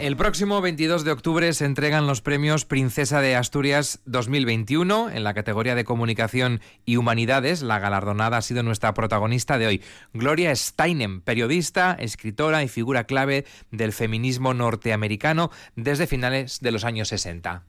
El 0.00 0.16
próximo 0.16 0.60
22 0.60 1.02
de 1.02 1.10
octubre 1.10 1.52
se 1.52 1.64
entregan 1.64 2.06
los 2.06 2.20
premios 2.20 2.64
Princesa 2.64 3.20
de 3.20 3.34
Asturias 3.34 3.98
2021 4.06 5.10
en 5.10 5.24
la 5.24 5.34
categoría 5.34 5.74
de 5.74 5.84
Comunicación 5.84 6.60
y 6.84 6.96
Humanidades. 6.96 7.62
La 7.62 7.80
galardonada 7.80 8.36
ha 8.36 8.42
sido 8.42 8.62
nuestra 8.62 8.94
protagonista 8.94 9.58
de 9.58 9.66
hoy, 9.66 9.82
Gloria 10.14 10.54
Steinem, 10.54 11.20
periodista, 11.20 11.96
escritora 11.98 12.62
y 12.62 12.68
figura 12.68 13.04
clave 13.04 13.44
del 13.72 13.92
feminismo 13.92 14.54
norteamericano 14.54 15.50
desde 15.74 16.06
finales 16.06 16.60
de 16.60 16.70
los 16.70 16.84
años 16.84 17.08
60. 17.08 17.64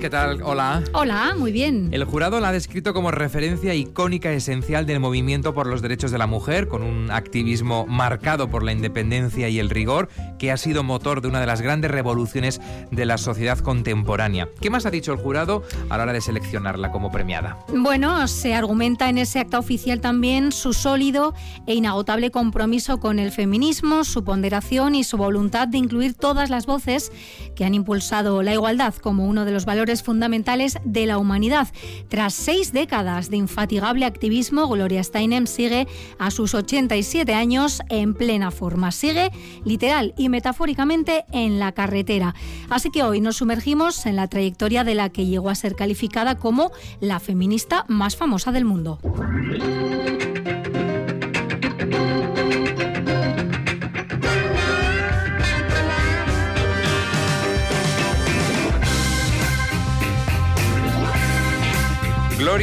¿Qué 0.00 0.10
tal? 0.10 0.42
Hola. 0.42 0.82
Hola, 0.92 1.34
muy 1.38 1.52
bien. 1.52 1.88
El 1.92 2.04
jurado 2.04 2.40
la 2.40 2.48
ha 2.48 2.52
descrito 2.52 2.92
como 2.92 3.12
referencia 3.12 3.74
icónica 3.74 4.32
esencial 4.32 4.86
del 4.86 4.98
movimiento 4.98 5.54
por 5.54 5.68
los 5.68 5.82
derechos 5.82 6.10
de 6.10 6.18
la 6.18 6.26
mujer, 6.26 6.66
con 6.66 6.82
un 6.82 7.10
activismo 7.12 7.86
marcado 7.86 8.50
por 8.50 8.64
la 8.64 8.72
independencia 8.72 9.48
y 9.48 9.60
el 9.60 9.70
rigor, 9.70 10.08
que 10.38 10.50
ha 10.50 10.56
sido 10.56 10.82
motor 10.82 11.20
de 11.20 11.28
una 11.28 11.40
de 11.40 11.46
las 11.46 11.60
grandes 11.60 11.92
revoluciones 11.92 12.60
de 12.90 13.06
la 13.06 13.18
sociedad 13.18 13.58
contemporánea. 13.58 14.48
¿Qué 14.60 14.68
más 14.68 14.84
ha 14.84 14.90
dicho 14.90 15.12
el 15.12 15.18
jurado 15.18 15.62
a 15.90 15.96
la 15.96 16.02
hora 16.02 16.12
de 16.12 16.20
seleccionarla 16.20 16.90
como 16.90 17.12
premiada? 17.12 17.58
Bueno, 17.68 18.26
se 18.26 18.54
argumenta 18.54 19.08
en 19.08 19.18
ese 19.18 19.38
acta 19.38 19.60
oficial 19.60 20.00
también 20.00 20.50
su 20.50 20.72
sólido 20.72 21.34
e 21.66 21.74
inagotable 21.74 22.32
compromiso 22.32 22.98
con 22.98 23.20
el 23.20 23.30
feminismo, 23.30 24.02
su 24.02 24.24
ponderación 24.24 24.96
y 24.96 25.04
su 25.04 25.16
voluntad 25.16 25.68
de 25.68 25.78
incluir 25.78 26.14
todas 26.14 26.50
las 26.50 26.66
voces 26.66 27.12
que 27.54 27.64
han 27.64 27.74
impulsado 27.74 28.42
la 28.42 28.52
igualdad 28.52 28.94
como 28.94 29.26
uno 29.26 29.44
de 29.44 29.51
los 29.52 29.64
valores 29.64 30.02
fundamentales 30.02 30.78
de 30.84 31.06
la 31.06 31.18
humanidad. 31.18 31.68
Tras 32.08 32.34
seis 32.34 32.72
décadas 32.72 33.30
de 33.30 33.36
infatigable 33.36 34.04
activismo, 34.04 34.68
Gloria 34.68 35.02
Steinem 35.02 35.46
sigue 35.46 35.86
a 36.18 36.30
sus 36.30 36.54
87 36.54 37.34
años 37.34 37.82
en 37.88 38.14
plena 38.14 38.50
forma. 38.50 38.90
Sigue 38.90 39.30
literal 39.64 40.14
y 40.16 40.28
metafóricamente 40.28 41.24
en 41.32 41.58
la 41.58 41.72
carretera. 41.72 42.34
Así 42.68 42.90
que 42.90 43.02
hoy 43.02 43.20
nos 43.20 43.36
sumergimos 43.36 44.06
en 44.06 44.16
la 44.16 44.28
trayectoria 44.28 44.84
de 44.84 44.94
la 44.94 45.10
que 45.10 45.26
llegó 45.26 45.50
a 45.50 45.54
ser 45.54 45.76
calificada 45.76 46.38
como 46.38 46.72
la 47.00 47.20
feminista 47.20 47.84
más 47.88 48.16
famosa 48.16 48.52
del 48.52 48.64
mundo. 48.64 48.98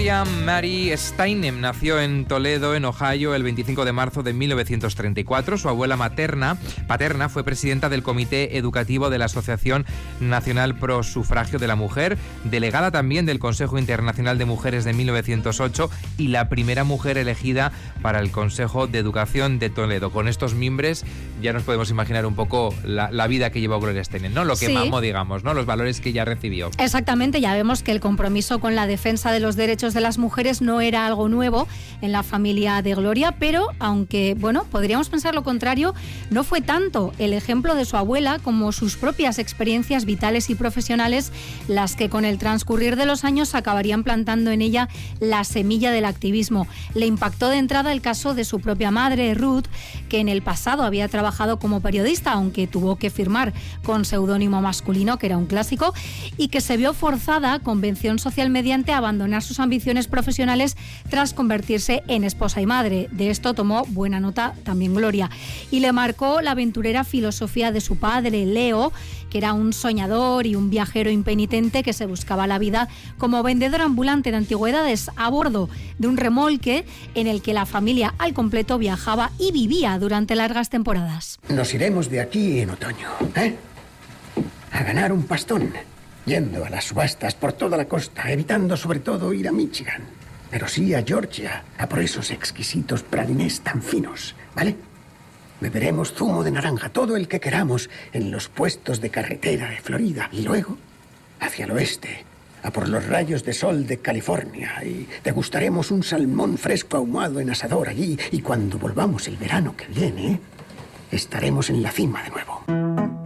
Mary 0.10 0.92
Steinem 0.98 1.62
nació 1.62 2.02
en 2.02 2.26
Toledo, 2.26 2.76
en 2.76 2.84
Ohio, 2.84 3.34
el 3.34 3.44
25 3.44 3.86
de 3.86 3.94
marzo 3.94 4.22
de 4.22 4.34
1934. 4.34 5.58
Su 5.58 5.70
abuela 5.70 5.98
materna, 5.98 6.58
paterna 6.88 7.30
fue 7.30 7.44
presidenta 7.44 7.90
del 7.90 8.04
Comité 8.04 8.58
Educativo 8.58 9.10
de 9.10 9.18
la 9.20 9.26
Asociación 9.26 9.86
Nacional 10.20 10.76
Pro 10.76 11.04
Sufragio 11.04 11.60
de 11.60 11.68
la 11.68 11.76
Mujer, 11.76 12.18
delegada 12.44 12.92
también 12.92 13.26
del 13.26 13.40
Consejo 13.40 13.78
Internacional 13.78 14.38
de 14.38 14.46
Mujeres 14.46 14.84
de 14.84 14.94
1908 14.94 15.90
y 16.18 16.28
la 16.28 16.50
primera 16.50 16.84
mujer 16.84 17.18
elegida 17.18 17.72
para 18.02 18.20
el 18.20 18.32
Consejo 18.32 18.88
de 18.88 19.00
Educación 19.00 19.60
de 19.60 19.70
Toledo. 19.70 20.12
Con 20.12 20.28
estos 20.28 20.56
mimbres 20.56 21.06
ya 21.42 21.54
nos 21.54 21.64
podemos 21.64 21.90
imaginar 21.90 22.26
un 22.26 22.36
poco 22.36 22.74
la, 22.84 23.28
vida 23.28 23.52
que 23.52 23.62
llevó 23.62 23.80
Gloria 23.80 24.04
Steinem, 24.04 24.34
¿no? 24.34 24.44
Lo 24.44 24.58
que 24.58 24.70
mamó, 24.70 25.02
digamos, 25.02 25.44
¿no? 25.44 25.54
Los 25.54 25.68
valores 25.68 26.02
que 26.02 26.10
ella 26.10 26.26
recibió. 26.26 26.72
Exactamente, 26.80 27.42
ya 27.42 27.54
vemos 27.54 27.84
que 27.84 27.92
el 27.92 28.00
compromiso 28.00 28.60
con 28.60 28.76
la 28.76 28.88
defensa 28.88 29.32
de 29.32 29.40
los 29.40 29.56
derechos 29.56 29.70
derechos 29.70 29.94
las 30.00 30.18
mujeres 30.18 30.62
no 30.62 30.82
era 30.82 31.06
algo 31.06 31.30
nuevo 31.30 31.68
en 32.02 32.12
la 32.12 32.24
familia 32.24 32.82
de 32.82 32.96
Gloria, 32.96 33.36
pero 33.40 33.68
aunque, 33.80 34.36
bueno, 34.38 34.64
podríamos 34.66 35.10
pensar 35.10 35.36
lo 35.36 35.44
contrario, 35.44 35.94
no 36.30 36.44
fue 36.44 36.62
tanto 36.62 37.14
el 37.18 37.34
ejemplo 37.34 37.76
de 37.76 37.86
su 37.86 37.98
abuela 37.98 38.40
como 38.40 38.72
sus 38.72 38.96
propias 38.96 39.40
experiencias 39.40 40.06
vitales 40.06 40.50
y 40.50 40.56
profesionales 40.56 41.32
las 41.68 41.96
que 41.96 42.10
con 42.10 42.26
el 42.26 42.38
transcurrir 42.38 42.96
de 42.96 43.06
los 43.06 43.24
años 43.24 43.56
acabarían 43.56 44.04
plantando 44.04 44.52
en 44.52 44.62
ella 44.62 44.90
la 45.20 45.44
semilla 45.44 45.92
del 45.92 46.06
activismo. 46.06 46.68
Le 46.94 47.06
impactó 47.06 47.50
de 47.50 47.58
entrada 47.58 47.92
el 47.92 48.02
caso 48.02 48.34
de 48.34 48.46
su 48.46 48.60
propia 48.60 48.92
madre, 48.92 49.34
Ruth, 49.34 49.66
que 50.08 50.20
en 50.20 50.30
el 50.30 50.42
pasado 50.42 50.84
había 50.84 51.08
trabajado 51.08 51.60
como 51.60 51.82
periodista, 51.82 52.32
aunque 52.32 52.68
tuvo 52.68 52.96
que 52.98 53.10
firmar 53.10 53.54
con 53.84 54.06
seudónimo 54.06 54.62
masculino, 54.62 55.18
que 55.18 55.28
era 55.28 55.38
un 55.38 55.46
clásico, 55.46 55.94
y 56.38 56.48
que 56.48 56.62
se 56.62 56.78
vio 56.78 56.94
forzada, 56.94 57.60
convención 57.60 58.20
social 58.20 58.50
mediante, 58.50 58.92
a 58.92 58.98
abandonar 58.98 59.44
sus 59.44 59.60
ambiciones 59.60 59.89
profesionales 60.08 60.78
tras 61.10 61.34
convertirse 61.34 62.04
en 62.08 62.24
esposa 62.24 62.62
y 62.62 62.66
madre. 62.66 63.08
De 63.12 63.30
esto 63.30 63.54
tomó 63.54 63.86
buena 63.88 64.20
nota 64.20 64.54
también 64.64 64.94
Gloria. 64.94 65.30
Y 65.72 65.80
le 65.80 65.92
marcó 65.92 66.42
la 66.42 66.52
aventurera 66.52 67.04
filosofía 67.04 67.72
de 67.72 67.82
su 67.82 67.98
padre, 67.98 68.46
Leo, 68.46 68.92
que 69.30 69.38
era 69.38 69.54
un 69.54 69.74
soñador 69.74 70.46
y 70.46 70.56
un 70.56 70.70
viajero 70.70 71.12
impenitente 71.12 71.84
que 71.84 71.94
se 71.94 72.06
buscaba 72.06 72.48
la 72.48 72.60
vida 72.60 72.88
como 73.18 73.44
vendedor 73.44 73.82
ambulante 73.82 74.32
de 74.32 74.38
antigüedades 74.38 75.12
a 75.16 75.30
bordo 75.30 75.70
de 75.98 76.08
un 76.08 76.18
remolque 76.18 76.86
en 77.16 77.28
el 77.28 77.42
que 77.42 77.54
la 77.54 77.66
familia 77.66 78.14
al 78.18 78.34
completo 78.34 78.78
viajaba 78.78 79.32
y 79.38 79.52
vivía 79.52 79.98
durante 80.00 80.36
largas 80.36 80.70
temporadas. 80.70 81.40
Nos 81.50 81.74
iremos 81.74 82.10
de 82.10 82.22
aquí 82.22 82.60
en 82.60 82.72
otoño, 82.72 83.10
¿eh? 83.36 83.56
A 84.72 84.84
ganar 84.84 85.12
un 85.12 85.24
pastón 85.24 85.74
yendo 86.30 86.64
a 86.64 86.70
las 86.70 86.86
subastas 86.86 87.34
por 87.34 87.54
toda 87.54 87.76
la 87.76 87.86
costa, 87.86 88.32
evitando 88.32 88.78
sobre 88.78 89.00
todo 89.00 89.34
ir 89.34 89.48
a 89.48 89.52
Michigan. 89.52 90.04
Pero 90.52 90.68
sí 90.68 90.94
a 90.94 91.04
Georgia, 91.04 91.64
a 91.76 91.90
por 91.90 92.00
esos 92.00 92.30
exquisitos 92.30 93.02
pralinés 93.02 93.62
tan 93.62 93.82
finos, 93.82 94.36
¿vale? 94.56 94.76
Beberemos 95.60 96.14
zumo 96.14 96.44
de 96.44 96.52
naranja, 96.52 96.90
todo 96.90 97.18
el 97.18 97.28
que 97.28 97.40
queramos, 97.40 97.90
en 98.14 98.30
los 98.30 98.48
puestos 98.48 99.02
de 99.02 99.10
carretera 99.10 99.72
de 99.72 99.78
Florida. 99.78 100.30
Y 100.32 100.44
luego, 100.44 100.78
hacia 101.40 101.66
el 101.66 101.72
oeste, 101.72 102.26
a 102.62 102.70
por 102.72 102.88
los 102.88 103.08
rayos 103.08 103.44
de 103.44 103.54
sol 103.54 103.88
de 103.88 103.98
California. 103.98 104.84
Y 104.86 105.08
degustaremos 105.24 105.90
un 105.90 106.04
salmón 106.04 106.60
fresco 106.60 106.98
ahumado 106.98 107.40
en 107.40 107.50
asador 107.50 107.90
allí. 107.90 108.18
Y 108.32 108.42
cuando 108.42 108.78
volvamos 108.78 109.28
el 109.28 109.36
verano 109.36 109.76
que 109.76 109.88
viene, 109.88 110.40
estaremos 111.12 111.72
en 111.72 111.82
la 111.82 111.92
cima 111.92 112.22
de 112.22 112.30
nuevo. 112.30 113.19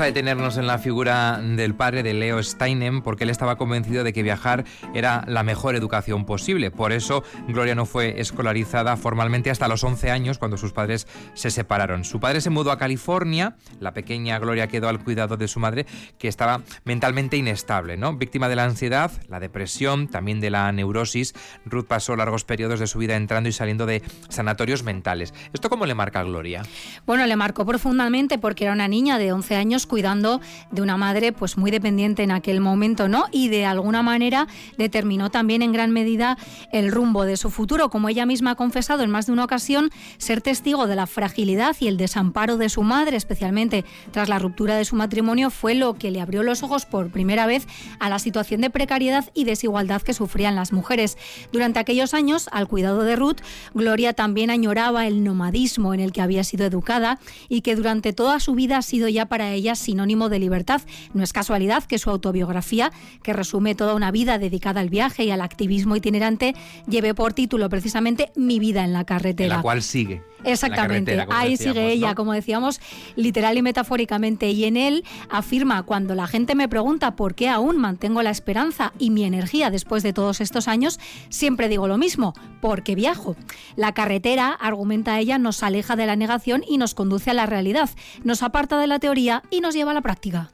Vamos 0.00 0.12
a 0.12 0.14
detenernos 0.14 0.56
en 0.56 0.66
la 0.66 0.78
figura 0.78 1.38
del 1.42 1.74
padre 1.74 2.02
de 2.02 2.14
Leo 2.14 2.42
Steinem 2.42 3.02
porque 3.02 3.24
él 3.24 3.28
estaba 3.28 3.56
convencido 3.56 4.02
de 4.02 4.14
que 4.14 4.22
viajar 4.22 4.64
era 4.94 5.24
la 5.26 5.42
mejor 5.42 5.76
educación 5.76 6.24
posible. 6.24 6.70
Por 6.70 6.92
eso 6.92 7.22
Gloria 7.48 7.74
no 7.74 7.84
fue 7.84 8.18
escolarizada 8.18 8.96
formalmente 8.96 9.50
hasta 9.50 9.68
los 9.68 9.84
11 9.84 10.10
años 10.10 10.38
cuando 10.38 10.56
sus 10.56 10.72
padres 10.72 11.06
se 11.34 11.50
separaron. 11.50 12.04
Su 12.04 12.18
padre 12.18 12.40
se 12.40 12.48
mudó 12.48 12.72
a 12.72 12.78
California, 12.78 13.56
la 13.78 13.92
pequeña 13.92 14.38
Gloria 14.38 14.68
quedó 14.68 14.88
al 14.88 15.04
cuidado 15.04 15.36
de 15.36 15.48
su 15.48 15.60
madre 15.60 15.84
que 16.16 16.28
estaba 16.28 16.62
mentalmente 16.84 17.36
inestable, 17.36 17.98
¿no? 17.98 18.16
Víctima 18.16 18.48
de 18.48 18.56
la 18.56 18.64
ansiedad, 18.64 19.12
la 19.28 19.38
depresión, 19.38 20.08
también 20.08 20.40
de 20.40 20.48
la 20.48 20.72
neurosis, 20.72 21.34
Ruth 21.66 21.84
pasó 21.84 22.16
largos 22.16 22.44
periodos 22.44 22.80
de 22.80 22.86
su 22.86 22.98
vida 23.00 23.16
entrando 23.16 23.50
y 23.50 23.52
saliendo 23.52 23.84
de 23.84 24.02
sanatorios 24.30 24.82
mentales. 24.82 25.34
¿Esto 25.52 25.68
cómo 25.68 25.84
le 25.84 25.94
marca 25.94 26.20
a 26.20 26.24
Gloria? 26.24 26.62
Bueno, 27.04 27.26
le 27.26 27.36
marcó 27.36 27.66
profundamente 27.66 28.38
porque 28.38 28.64
era 28.64 28.72
una 28.72 28.88
niña 28.88 29.18
de 29.18 29.32
11 29.32 29.56
años 29.56 29.89
cuidando 29.90 30.40
de 30.70 30.80
una 30.80 30.96
madre 30.96 31.32
pues 31.32 31.58
muy 31.58 31.70
dependiente 31.70 32.22
en 32.22 32.30
aquel 32.30 32.60
momento, 32.60 33.08
¿no? 33.08 33.26
Y 33.32 33.48
de 33.48 33.66
alguna 33.66 34.02
manera 34.02 34.46
determinó 34.78 35.30
también 35.30 35.60
en 35.60 35.72
gran 35.72 35.90
medida 35.90 36.38
el 36.72 36.90
rumbo 36.90 37.26
de 37.26 37.36
su 37.36 37.50
futuro, 37.50 37.90
como 37.90 38.08
ella 38.08 38.24
misma 38.24 38.52
ha 38.52 38.54
confesado 38.54 39.02
en 39.02 39.10
más 39.10 39.26
de 39.26 39.32
una 39.32 39.44
ocasión, 39.44 39.90
ser 40.16 40.40
testigo 40.40 40.86
de 40.86 40.96
la 40.96 41.06
fragilidad 41.06 41.76
y 41.80 41.88
el 41.88 41.96
desamparo 41.96 42.56
de 42.56 42.68
su 42.68 42.82
madre, 42.82 43.16
especialmente 43.16 43.84
tras 44.12 44.28
la 44.28 44.38
ruptura 44.38 44.76
de 44.76 44.84
su 44.84 44.94
matrimonio, 44.96 45.50
fue 45.50 45.74
lo 45.74 45.94
que 45.94 46.10
le 46.10 46.20
abrió 46.20 46.42
los 46.42 46.62
ojos 46.62 46.86
por 46.86 47.10
primera 47.10 47.46
vez 47.46 47.66
a 47.98 48.08
la 48.08 48.18
situación 48.20 48.60
de 48.60 48.70
precariedad 48.70 49.28
y 49.34 49.44
desigualdad 49.44 50.02
que 50.02 50.14
sufrían 50.14 50.54
las 50.54 50.72
mujeres. 50.72 51.18
Durante 51.52 51.80
aquellos 51.80 52.14
años, 52.14 52.48
al 52.52 52.68
cuidado 52.68 53.02
de 53.02 53.16
Ruth, 53.16 53.40
Gloria 53.74 54.12
también 54.12 54.50
añoraba 54.50 55.08
el 55.08 55.24
nomadismo 55.24 55.92
en 55.94 56.00
el 56.00 56.12
que 56.12 56.22
había 56.22 56.44
sido 56.44 56.64
educada 56.64 57.18
y 57.48 57.62
que 57.62 57.74
durante 57.74 58.12
toda 58.12 58.38
su 58.38 58.54
vida 58.54 58.78
ha 58.78 58.82
sido 58.82 59.08
ya 59.08 59.26
para 59.26 59.52
ella 59.52 59.74
sinónimo 59.80 60.28
de 60.28 60.38
libertad. 60.38 60.82
No 61.14 61.22
es 61.22 61.32
casualidad 61.32 61.84
que 61.84 61.98
su 61.98 62.10
autobiografía, 62.10 62.92
que 63.22 63.32
resume 63.32 63.74
toda 63.74 63.94
una 63.94 64.10
vida 64.10 64.38
dedicada 64.38 64.80
al 64.80 64.90
viaje 64.90 65.24
y 65.24 65.30
al 65.30 65.40
activismo 65.40 65.96
itinerante, 65.96 66.54
lleve 66.88 67.14
por 67.14 67.32
título 67.32 67.68
precisamente 67.68 68.30
Mi 68.36 68.58
vida 68.58 68.84
en 68.84 68.92
la 68.92 69.04
carretera. 69.04 69.56
la 69.56 69.62
cual 69.62 69.82
sigue. 69.82 70.22
Exactamente, 70.44 71.26
ahí 71.30 71.56
sigue 71.56 71.92
ella, 71.92 72.14
como 72.14 72.32
decíamos, 72.32 72.80
literal 73.16 73.58
y 73.58 73.62
metafóricamente. 73.62 74.50
Y 74.50 74.64
en 74.64 74.76
él 74.76 75.04
afirma, 75.28 75.82
cuando 75.82 76.14
la 76.14 76.26
gente 76.26 76.54
me 76.54 76.68
pregunta 76.68 77.16
por 77.16 77.34
qué 77.34 77.48
aún 77.48 77.78
mantengo 77.78 78.22
la 78.22 78.30
esperanza 78.30 78.92
y 78.98 79.10
mi 79.10 79.24
energía 79.24 79.70
después 79.70 80.02
de 80.02 80.12
todos 80.12 80.40
estos 80.40 80.68
años, 80.68 80.98
siempre 81.28 81.68
digo 81.68 81.88
lo 81.88 81.98
mismo, 81.98 82.34
porque 82.60 82.94
viajo. 82.94 83.36
La 83.76 83.92
carretera, 83.92 84.52
argumenta 84.52 85.18
ella, 85.18 85.38
nos 85.38 85.62
aleja 85.62 85.96
de 85.96 86.06
la 86.06 86.16
negación 86.16 86.62
y 86.66 86.78
nos 86.78 86.94
conduce 86.94 87.30
a 87.30 87.34
la 87.34 87.46
realidad, 87.46 87.90
nos 88.24 88.42
aparta 88.42 88.78
de 88.78 88.86
la 88.86 88.98
teoría 88.98 89.42
y 89.50 89.60
nos 89.60 89.74
lleva 89.74 89.90
a 89.90 89.94
la 89.94 90.00
práctica. 90.00 90.50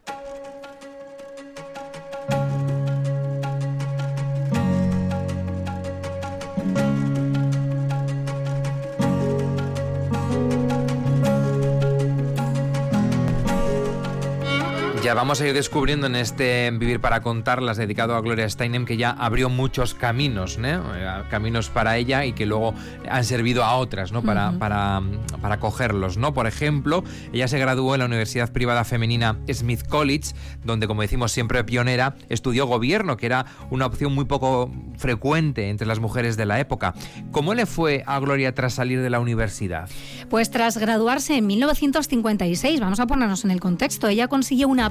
Ya 15.07 15.15
vamos 15.15 15.41
a 15.41 15.47
ir 15.47 15.55
descubriendo 15.55 16.09
en 16.09 16.17
este 16.17 16.69
Vivir 16.73 17.01
para 17.01 17.23
contarlas 17.23 17.77
dedicado 17.77 18.17
a 18.17 18.21
Gloria 18.21 18.51
Steinem 18.51 18.85
que 18.85 18.97
ya 18.97 19.11
abrió 19.11 19.49
muchos 19.49 19.95
caminos, 19.95 20.59
¿no? 20.59 20.67
Eh, 20.67 21.23
caminos 21.31 21.69
para 21.69 21.97
ella 21.97 22.25
y 22.25 22.33
que 22.33 22.45
luego 22.45 22.75
han 23.09 23.25
servido 23.25 23.63
a 23.63 23.77
otras 23.77 24.11
¿no? 24.11 24.23
para, 24.23 24.59
para, 24.59 25.01
para 25.41 25.61
cogerlos. 25.61 26.17
¿no? 26.17 26.35
Por 26.35 26.49
ejemplo, 26.49 27.05
ella 27.33 27.47
se 27.47 27.57
graduó 27.61 27.95
en 27.95 28.01
la 28.01 28.07
Universidad 28.07 28.51
Privada 28.51 28.83
Femenina 28.83 29.39
Smith 29.49 29.87
College, 29.87 30.35
donde, 30.65 30.89
como 30.89 31.03
decimos 31.03 31.31
siempre 31.31 31.63
pionera, 31.63 32.17
estudió 32.29 32.67
gobierno, 32.67 33.17
que 33.17 33.27
era 33.27 33.47
una 33.71 33.87
opción 33.87 34.13
muy 34.13 34.25
poco 34.25 34.73
frecuente 34.97 35.69
entre 35.69 35.87
las 35.87 36.01
mujeres 36.01 36.37
de 36.37 36.47
la 36.47 36.59
época. 36.59 36.95
¿Cómo 37.31 37.55
le 37.55 37.67
fue 37.67 38.03
a 38.09 38.19
Gloria 38.19 38.57
tras 38.57 38.75
salir 38.75 39.01
de 39.01 39.11
la 39.11 39.21
universidad? 39.21 39.89
Pues 40.29 40.51
tras 40.51 40.79
graduarse 40.79 41.37
en 41.37 41.47
1956, 41.47 42.81
vamos 42.81 42.99
a 42.99 43.07
ponernos 43.07 43.45
en 43.45 43.53
el 43.53 43.61
contexto, 43.61 44.09
ella 44.09 44.27
consiguió 44.27 44.67
una 44.67 44.89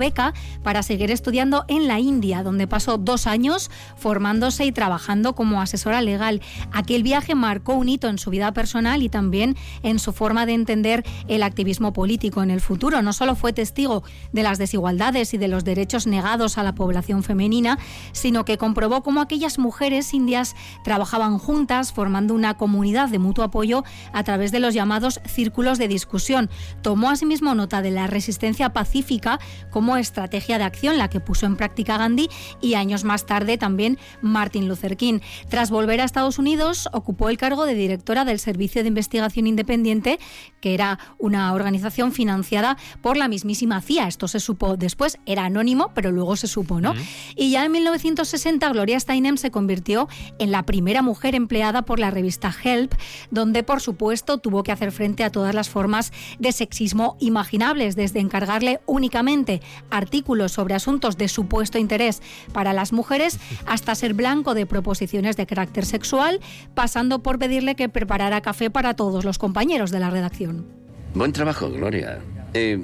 para 0.63 0.83
seguir 0.83 1.11
estudiando 1.11 1.65
en 1.67 1.87
la 1.87 1.99
India, 1.99 2.43
donde 2.43 2.67
pasó 2.67 2.97
dos 2.97 3.27
años 3.27 3.71
formándose 3.95 4.65
y 4.65 4.71
trabajando 4.71 5.33
como 5.33 5.61
asesora 5.61 6.01
legal. 6.01 6.41
Aquel 6.71 7.03
viaje 7.03 7.35
marcó 7.35 7.73
un 7.73 7.89
hito 7.89 8.07
en 8.07 8.17
su 8.17 8.29
vida 8.29 8.51
personal 8.53 9.01
y 9.03 9.09
también 9.09 9.55
en 9.83 9.99
su 9.99 10.13
forma 10.13 10.45
de 10.45 10.53
entender 10.53 11.03
el 11.27 11.43
activismo 11.43 11.93
político 11.93 12.43
en 12.43 12.51
el 12.51 12.61
futuro. 12.61 13.01
No 13.01 13.13
solo 13.13 13.35
fue 13.35 13.53
testigo 13.53 14.03
de 14.31 14.43
las 14.43 14.57
desigualdades 14.57 15.33
y 15.33 15.37
de 15.37 15.47
los 15.47 15.63
derechos 15.63 16.07
negados 16.07 16.57
a 16.57 16.63
la 16.63 16.75
población 16.75 17.23
femenina, 17.23 17.79
sino 18.11 18.45
que 18.45 18.57
comprobó 18.57 19.03
cómo 19.03 19.21
aquellas 19.21 19.57
mujeres 19.59 20.13
indias 20.13 20.55
trabajaban 20.83 21.37
juntas 21.37 21.91
formando 21.91 22.33
una 22.33 22.55
comunidad 22.55 23.09
de 23.09 23.19
mutuo 23.19 23.43
apoyo 23.43 23.83
a 24.13 24.23
través 24.23 24.51
de 24.51 24.59
los 24.59 24.73
llamados 24.73 25.19
círculos 25.25 25.77
de 25.77 25.87
discusión. 25.87 26.49
Tomó 26.81 27.09
asimismo 27.09 27.55
nota 27.55 27.81
de 27.81 27.91
la 27.91 28.07
resistencia 28.07 28.73
pacífica 28.73 29.39
como 29.69 29.94
estrategia 29.99 30.57
de 30.57 30.63
acción, 30.63 30.97
la 30.97 31.09
que 31.09 31.19
puso 31.19 31.45
en 31.45 31.55
práctica 31.55 31.97
Gandhi 31.97 32.29
y 32.61 32.75
años 32.75 33.03
más 33.03 33.25
tarde 33.25 33.57
también 33.57 33.97
Martin 34.21 34.67
Luther 34.67 34.97
King. 34.97 35.19
Tras 35.49 35.69
volver 35.69 36.01
a 36.01 36.03
Estados 36.03 36.39
Unidos, 36.39 36.89
ocupó 36.93 37.29
el 37.29 37.37
cargo 37.37 37.65
de 37.65 37.75
directora 37.75 38.25
del 38.25 38.39
Servicio 38.39 38.81
de 38.81 38.87
Investigación 38.87 39.47
Independiente, 39.47 40.19
que 40.61 40.73
era 40.73 40.99
una 41.17 41.53
organización 41.53 42.11
financiada 42.11 42.77
por 43.01 43.17
la 43.17 43.27
mismísima 43.27 43.81
CIA. 43.81 44.07
Esto 44.07 44.27
se 44.27 44.39
supo 44.39 44.77
después, 44.77 45.17
era 45.25 45.45
anónimo, 45.45 45.91
pero 45.93 46.11
luego 46.11 46.35
se 46.35 46.47
supo, 46.47 46.81
¿no? 46.81 46.93
Y 47.35 47.51
ya 47.51 47.65
en 47.65 47.71
1960 47.71 48.69
Gloria 48.69 48.99
Steinem 48.99 49.37
se 49.37 49.51
convirtió 49.51 50.07
en 50.39 50.51
la 50.51 50.63
primera 50.63 51.01
mujer 51.01 51.35
empleada 51.35 51.83
por 51.83 51.99
la 51.99 52.11
revista 52.11 52.53
Help, 52.63 52.93
donde 53.31 53.63
por 53.63 53.81
supuesto 53.81 54.37
tuvo 54.37 54.63
que 54.63 54.71
hacer 54.71 54.91
frente 54.91 55.23
a 55.23 55.31
todas 55.31 55.53
las 55.53 55.69
formas 55.69 56.11
de 56.39 56.51
sexismo 56.51 57.17
imaginables, 57.19 57.95
desde 57.95 58.19
encargarle 58.19 58.81
únicamente 58.85 59.61
artículos 59.89 60.51
sobre 60.51 60.75
asuntos 60.75 61.17
de 61.17 61.27
supuesto 61.27 61.77
interés 61.77 62.21
para 62.53 62.73
las 62.73 62.93
mujeres 62.93 63.39
hasta 63.65 63.95
ser 63.95 64.13
blanco 64.13 64.53
de 64.53 64.65
proposiciones 64.65 65.37
de 65.37 65.45
carácter 65.45 65.85
sexual, 65.85 66.39
pasando 66.73 67.19
por 67.19 67.39
pedirle 67.39 67.75
que 67.75 67.89
preparara 67.89 68.41
café 68.41 68.69
para 68.69 68.95
todos 68.95 69.25
los 69.25 69.37
compañeros 69.37 69.91
de 69.91 69.99
la 69.99 70.09
redacción. 70.09 70.65
Buen 71.13 71.31
trabajo, 71.31 71.69
Gloria. 71.69 72.19
Eh, 72.53 72.83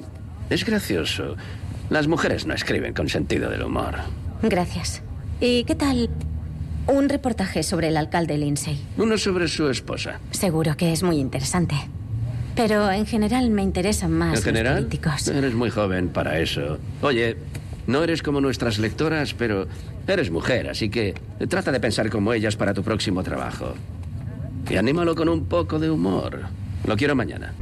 es 0.50 0.66
gracioso. 0.66 1.36
Las 1.90 2.08
mujeres 2.08 2.46
no 2.46 2.54
escriben 2.54 2.94
con 2.94 3.10
sentido 3.10 3.50
del 3.50 3.64
humor. 3.64 3.96
Gracias. 4.42 5.04
¿Y 5.40 5.66
qué 5.66 5.76
tal 5.76 6.10
un 6.88 7.10
reportaje 7.10 7.64
sobre 7.64 7.90
el 7.90 7.98
alcalde 7.98 8.38
Lindsay? 8.38 8.80
Uno 8.98 9.18
sobre 9.18 9.48
su 9.48 9.70
esposa. 9.70 10.20
Seguro 10.32 10.78
que 10.78 10.94
es 10.94 11.04
muy 11.04 11.18
interesante. 11.18 11.76
Pero 12.56 12.92
en 12.92 13.06
general 13.06 13.50
me 13.50 13.64
interesan 13.64 14.12
más 14.12 14.40
¿En 14.40 14.44
general? 14.44 14.76
los 14.76 14.84
políticos. 14.84 15.28
Eres 15.28 15.54
muy 15.54 15.70
joven 15.70 16.10
para 16.10 16.40
eso. 16.40 16.78
Oye, 17.02 17.38
no 17.88 18.04
eres 18.04 18.22
como 18.22 18.42
nuestras 18.42 18.78
lectoras, 18.78 19.34
pero 19.34 19.68
eres 20.08 20.30
mujer, 20.32 20.70
así 20.70 20.90
que 20.90 21.14
trata 21.50 21.72
de 21.72 21.80
pensar 21.80 22.10
como 22.10 22.34
ellas 22.34 22.56
para 22.56 22.74
tu 22.74 22.84
próximo 22.84 23.24
trabajo. 23.24 23.74
Y 24.70 24.76
anímalo 24.76 25.16
con 25.16 25.30
un 25.30 25.46
poco 25.46 25.80
de 25.80 25.90
humor. 25.90 26.42
Lo 26.86 26.96
quiero 26.96 27.16
mañana. 27.16 27.54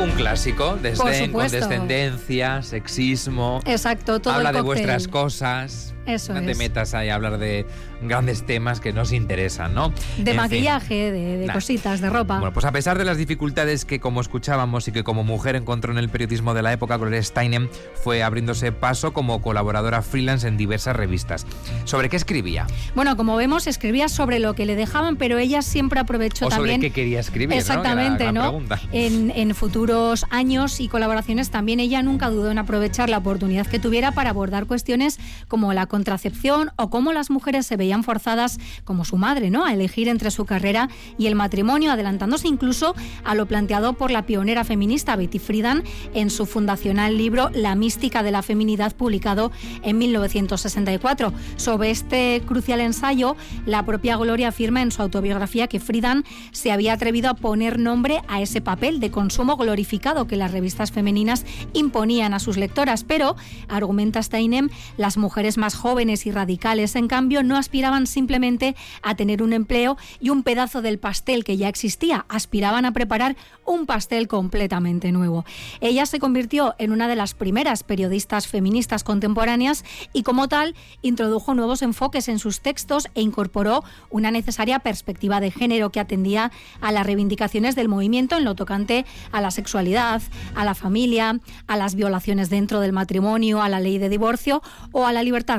Un 0.00 0.10
clásico, 0.12 0.78
desdén, 0.80 1.32
condescendencia, 1.32 2.62
sexismo. 2.62 3.60
Exacto, 3.66 4.20
todo 4.20 4.34
Habla 4.34 4.50
el 4.50 4.56
de 4.56 4.60
vuestras 4.62 5.08
cosas. 5.08 5.94
Eso 6.08 6.32
no 6.34 6.40
te 6.42 6.54
metas 6.54 6.94
ahí 6.94 7.08
a 7.08 7.14
hablar 7.14 7.38
de 7.38 7.66
grandes 8.02 8.44
temas 8.46 8.80
que 8.80 8.92
nos 8.92 9.12
interesan, 9.12 9.74
¿no? 9.74 9.92
En 10.18 10.24
De 10.24 10.30
fin. 10.32 10.40
maquillaje, 10.40 11.12
de, 11.12 11.36
de 11.38 11.46
Nah. 11.46 11.52
cositas, 11.54 12.00
de 12.00 12.10
ropa. 12.10 12.38
Bueno, 12.38 12.52
pues 12.52 12.64
a 12.66 12.72
pesar 12.72 12.98
de 12.98 13.04
las 13.04 13.16
dificultades 13.16 13.84
que, 13.84 14.00
como 14.00 14.20
escuchábamos 14.20 14.86
y 14.88 14.92
que 14.92 15.04
como 15.04 15.24
mujer 15.24 15.56
encontró 15.56 15.92
en 15.92 15.98
el 15.98 16.08
periodismo 16.08 16.54
de 16.54 16.62
la 16.62 16.72
época, 16.72 16.96
Gloria 16.96 17.22
Steinem 17.22 17.68
fue 18.02 18.22
abriéndose 18.22 18.72
paso 18.72 19.12
como 19.12 19.42
colaboradora 19.42 20.02
freelance 20.02 20.46
en 20.46 20.56
diversas 20.56 20.96
revistas. 20.96 21.46
¿Sobre 21.84 22.08
qué 22.08 22.16
escribía? 22.16 22.66
Bueno, 22.94 23.16
como 23.16 23.36
vemos, 23.36 23.66
escribía 23.66 24.08
sobre 24.08 24.38
lo 24.38 24.54
que 24.54 24.66
le 24.66 24.76
dejaban, 24.76 25.16
pero 25.16 25.38
ella 25.38 25.62
siempre 25.62 26.00
aprovechó 26.00 26.46
o 26.46 26.50
sobre 26.50 26.72
también. 26.72 26.80
qué 26.80 26.90
quería 26.90 27.20
escribir, 27.20 27.56
¿no? 27.56 27.60
Exactamente, 27.60 28.32
¿no? 28.32 28.60
En, 28.92 29.30
en 29.34 29.54
futuros 29.54 30.24
años 30.30 30.80
y 30.80 30.88
colaboraciones 30.88 31.50
también 31.50 31.80
ella 31.80 32.02
nunca 32.02 32.30
dudó 32.30 32.50
en 32.50 32.58
aprovechar 32.58 33.08
la 33.08 33.18
oportunidad 33.18 33.66
que 33.66 33.78
tuviera 33.78 34.12
para 34.12 34.30
abordar 34.30 34.66
cuestiones 34.66 35.18
como 35.48 35.72
la 35.72 35.86
contracepción 35.98 36.70
o 36.76 36.90
cómo 36.90 37.12
las 37.12 37.28
mujeres 37.28 37.66
se 37.66 37.76
veían 37.76 38.04
forzadas, 38.04 38.60
como 38.84 39.04
su 39.04 39.16
madre, 39.16 39.50
¿no? 39.50 39.64
A 39.64 39.72
elegir 39.72 40.06
entre 40.06 40.30
su 40.30 40.44
carrera 40.44 40.88
y 41.18 41.26
el 41.26 41.34
matrimonio, 41.34 41.90
adelantándose 41.90 42.46
incluso 42.46 42.94
a 43.24 43.34
lo 43.34 43.46
planteado 43.46 43.94
por 43.94 44.12
la 44.12 44.24
pionera 44.24 44.62
feminista 44.62 45.16
Betty 45.16 45.40
Friedan 45.40 45.82
en 46.14 46.30
su 46.30 46.46
fundacional 46.46 47.18
libro 47.18 47.50
La 47.52 47.74
mística 47.74 48.22
de 48.22 48.30
la 48.30 48.42
feminidad, 48.42 48.94
publicado 48.94 49.50
en 49.82 49.98
1964. 49.98 51.32
Sobre 51.56 51.90
este 51.90 52.42
crucial 52.46 52.80
ensayo, 52.80 53.36
la 53.66 53.84
propia 53.84 54.16
Gloria 54.18 54.48
afirma 54.48 54.82
en 54.82 54.92
su 54.92 55.02
autobiografía 55.02 55.66
que 55.66 55.80
Friedan 55.80 56.22
se 56.52 56.70
había 56.70 56.92
atrevido 56.92 57.28
a 57.28 57.34
poner 57.34 57.80
nombre 57.80 58.22
a 58.28 58.40
ese 58.40 58.60
papel 58.60 59.00
de 59.00 59.10
consumo 59.10 59.56
glorificado 59.56 60.28
que 60.28 60.36
las 60.36 60.52
revistas 60.52 60.92
femeninas 60.92 61.44
imponían 61.72 62.34
a 62.34 62.38
sus 62.38 62.56
lectoras, 62.56 63.02
pero, 63.02 63.34
argumenta 63.66 64.22
Steinem, 64.22 64.68
las 64.96 65.16
mujeres 65.16 65.58
más 65.58 65.74
jóvenes 65.74 65.87
y 65.88 66.30
radicales, 66.30 66.96
en 66.96 67.08
cambio, 67.08 67.42
no 67.42 67.56
aspiraban 67.56 68.06
simplemente 68.06 68.76
a 69.02 69.14
tener 69.14 69.42
un 69.42 69.54
empleo 69.54 69.96
y 70.20 70.28
un 70.28 70.42
pedazo 70.42 70.82
del 70.82 70.98
pastel 70.98 71.44
que 71.44 71.56
ya 71.56 71.66
existía, 71.68 72.26
aspiraban 72.28 72.84
a 72.84 72.92
preparar 72.92 73.36
un 73.64 73.86
pastel 73.86 74.28
completamente 74.28 75.12
nuevo. 75.12 75.46
Ella 75.80 76.04
se 76.04 76.18
convirtió 76.18 76.74
en 76.78 76.92
una 76.92 77.08
de 77.08 77.16
las 77.16 77.32
primeras 77.32 77.84
periodistas 77.84 78.48
feministas 78.48 79.02
contemporáneas 79.02 79.82
y 80.12 80.24
como 80.24 80.46
tal 80.46 80.74
introdujo 81.00 81.54
nuevos 81.54 81.80
enfoques 81.80 82.28
en 82.28 82.38
sus 82.38 82.60
textos 82.60 83.08
e 83.14 83.22
incorporó 83.22 83.82
una 84.10 84.30
necesaria 84.30 84.80
perspectiva 84.80 85.40
de 85.40 85.50
género 85.50 85.90
que 85.90 86.00
atendía 86.00 86.52
a 86.82 86.92
las 86.92 87.06
reivindicaciones 87.06 87.76
del 87.76 87.88
movimiento 87.88 88.36
en 88.36 88.44
lo 88.44 88.54
tocante 88.54 89.06
a 89.32 89.40
la 89.40 89.50
sexualidad, 89.50 90.20
a 90.54 90.66
la 90.66 90.74
familia, 90.74 91.40
a 91.66 91.76
las 91.76 91.94
violaciones 91.94 92.50
dentro 92.50 92.80
del 92.80 92.92
matrimonio, 92.92 93.62
a 93.62 93.70
la 93.70 93.80
ley 93.80 93.96
de 93.96 94.10
divorcio 94.10 94.62
o 94.92 95.06
a 95.06 95.12
la 95.12 95.22
libertad 95.22 95.58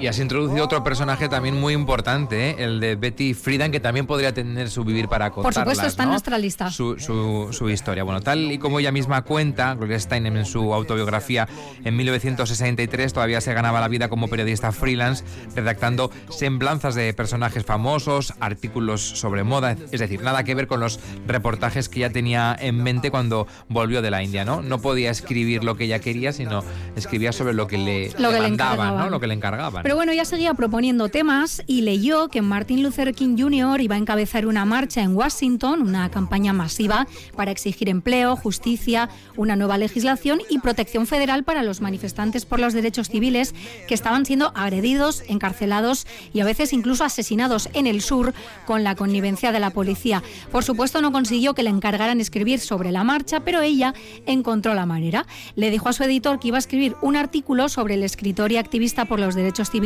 Y 0.00 0.06
has 0.06 0.18
introducido 0.18 0.64
otro 0.64 0.82
personaje 0.82 1.28
también 1.28 1.60
muy 1.60 1.74
importante, 1.74 2.50
¿eh? 2.50 2.56
el 2.58 2.80
de 2.80 2.96
Betty 2.96 3.34
Friedan, 3.34 3.70
que 3.70 3.80
también 3.80 4.06
podría 4.06 4.32
tener 4.32 4.70
su 4.70 4.82
vivir 4.82 5.08
para 5.08 5.30
contarlas. 5.30 5.54
Por 5.54 5.62
supuesto, 5.74 5.86
está 5.86 6.04
en 6.04 6.08
nuestra 6.08 6.38
lista. 6.38 6.70
Su, 6.70 6.98
su- 6.98 7.48
su 7.52 7.68
historia. 7.68 8.02
Bueno, 8.02 8.22
tal 8.22 8.50
y 8.50 8.56
como 8.56 8.78
ella 8.80 8.92
misma 8.92 9.22
cuenta, 9.22 9.74
Gloria 9.74 10.00
Steinem 10.00 10.38
en 10.38 10.46
su 10.46 10.72
autobiografía, 10.72 11.46
en 11.84 11.96
1963 11.96 13.12
todavía 13.12 13.42
se 13.42 13.52
ganaba 13.52 13.78
la 13.80 13.88
vida 13.88 14.08
como 14.08 14.28
periodista 14.28 14.72
freelance, 14.72 15.22
redactando 15.54 16.10
semblanzas 16.30 16.94
de 16.94 17.12
personajes 17.12 17.66
famosos, 17.66 18.32
artículos 18.40 19.02
sobre 19.02 19.44
moda, 19.44 19.76
es 19.92 20.00
decir, 20.00 20.22
nada 20.22 20.44
que 20.44 20.54
ver 20.54 20.66
con 20.66 20.80
los 20.80 20.98
reportajes 21.26 21.90
que 21.90 22.00
ya 22.00 22.10
tenía 22.10 22.56
en 22.58 22.82
mente 22.82 23.10
cuando 23.10 23.46
volvió 23.68 24.00
de 24.00 24.10
la 24.10 24.22
India, 24.22 24.46
¿no? 24.46 24.62
No 24.62 24.80
podía 24.80 25.10
escribir 25.10 25.62
lo 25.62 25.76
que 25.76 25.84
ella 25.84 25.98
quería, 25.98 26.32
sino 26.32 26.64
escribía 26.96 27.32
sobre 27.32 27.52
lo 27.52 27.66
que 27.66 27.76
le, 27.76 28.10
Lo 28.18 28.30
que 28.30 28.36
le 28.40 28.48
mandaban. 28.48 28.96
¿no? 28.96 29.10
Lo 29.10 29.20
que 29.20 29.26
le 29.26 29.34
encargaban. 29.34 29.82
Pero 29.82 29.89
bueno, 29.96 30.12
ella 30.12 30.24
seguía 30.24 30.54
proponiendo 30.54 31.08
temas 31.08 31.62
y 31.66 31.80
leyó 31.80 32.28
que 32.28 32.42
Martin 32.42 32.82
Luther 32.82 33.12
King 33.12 33.36
Jr. 33.36 33.80
iba 33.80 33.96
a 33.96 33.98
encabezar 33.98 34.46
una 34.46 34.64
marcha 34.64 35.02
en 35.02 35.16
Washington, 35.16 35.82
una 35.82 36.10
campaña 36.12 36.52
masiva 36.52 37.08
para 37.34 37.50
exigir 37.50 37.88
empleo, 37.88 38.36
justicia, 38.36 39.08
una 39.36 39.56
nueva 39.56 39.78
legislación 39.78 40.42
y 40.48 40.60
protección 40.60 41.08
federal 41.08 41.42
para 41.42 41.64
los 41.64 41.80
manifestantes 41.80 42.44
por 42.44 42.60
los 42.60 42.72
derechos 42.72 43.08
civiles 43.08 43.52
que 43.88 43.94
estaban 43.94 44.26
siendo 44.26 44.52
agredidos, 44.54 45.24
encarcelados 45.26 46.06
y 46.32 46.38
a 46.38 46.44
veces 46.44 46.72
incluso 46.72 47.02
asesinados 47.02 47.68
en 47.72 47.88
el 47.88 48.00
sur 48.00 48.32
con 48.66 48.84
la 48.84 48.94
connivencia 48.94 49.50
de 49.50 49.58
la 49.58 49.70
policía. 49.70 50.22
Por 50.52 50.62
supuesto, 50.62 51.02
no 51.02 51.10
consiguió 51.10 51.54
que 51.54 51.64
le 51.64 51.70
encargaran 51.70 52.20
escribir 52.20 52.60
sobre 52.60 52.92
la 52.92 53.02
marcha, 53.02 53.40
pero 53.40 53.60
ella 53.60 53.94
encontró 54.26 54.74
la 54.74 54.86
manera. 54.86 55.26
Le 55.56 55.70
dijo 55.70 55.88
a 55.88 55.92
su 55.92 56.04
editor 56.04 56.38
que 56.38 56.48
iba 56.48 56.58
a 56.58 56.60
escribir 56.60 56.94
un 57.02 57.16
artículo 57.16 57.68
sobre 57.68 57.94
el 57.94 58.04
escritor 58.04 58.52
y 58.52 58.56
activista 58.56 59.06
por 59.06 59.18
los 59.18 59.34
derechos 59.34 59.68
civiles 59.68 59.79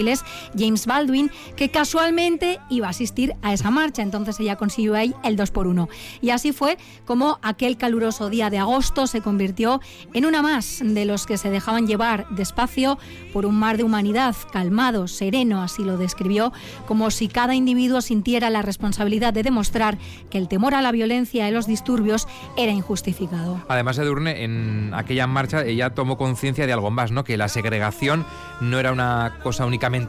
James 0.56 0.86
Baldwin, 0.86 1.30
que 1.56 1.70
casualmente 1.70 2.60
iba 2.70 2.86
a 2.86 2.90
asistir 2.90 3.34
a 3.42 3.52
esa 3.52 3.70
marcha. 3.70 4.02
Entonces 4.02 4.38
ella 4.40 4.56
consiguió 4.56 4.94
ahí 4.94 5.14
el 5.22 5.36
2 5.36 5.50
por 5.50 5.66
1 5.66 5.88
Y 6.20 6.30
así 6.30 6.52
fue 6.52 6.78
como 7.04 7.38
aquel 7.42 7.76
caluroso 7.76 8.30
día 8.30 8.50
de 8.50 8.58
agosto 8.58 9.06
se 9.06 9.20
convirtió 9.20 9.80
en 10.12 10.26
una 10.26 10.42
más 10.42 10.80
de 10.82 11.04
los 11.04 11.26
que 11.26 11.38
se 11.38 11.50
dejaban 11.50 11.86
llevar 11.86 12.26
despacio 12.30 12.98
por 13.32 13.46
un 13.46 13.58
mar 13.58 13.76
de 13.76 13.84
humanidad, 13.84 14.34
calmado, 14.52 15.08
sereno, 15.08 15.62
así 15.62 15.84
lo 15.84 15.96
describió, 15.96 16.52
como 16.86 17.10
si 17.10 17.28
cada 17.28 17.54
individuo 17.54 18.00
sintiera 18.00 18.50
la 18.50 18.62
responsabilidad 18.62 19.32
de 19.32 19.42
demostrar 19.42 19.98
que 20.30 20.38
el 20.38 20.48
temor 20.48 20.74
a 20.74 20.82
la 20.82 20.92
violencia 20.92 21.48
y 21.48 21.52
los 21.52 21.66
disturbios 21.66 22.26
era 22.56 22.72
injustificado. 22.72 23.62
Además, 23.68 23.98
Edurne, 23.98 24.44
en 24.44 24.92
aquella 24.94 25.26
marcha 25.26 25.64
ella 25.64 25.90
tomó 25.90 26.16
conciencia 26.16 26.66
de 26.66 26.72
algo 26.72 26.90
más, 26.90 27.10
¿no? 27.10 27.24
Que 27.24 27.36
la 27.36 27.48
segregación 27.48 28.24
no 28.60 28.78
era 28.78 28.92
una 28.92 29.38
cosa 29.42 29.66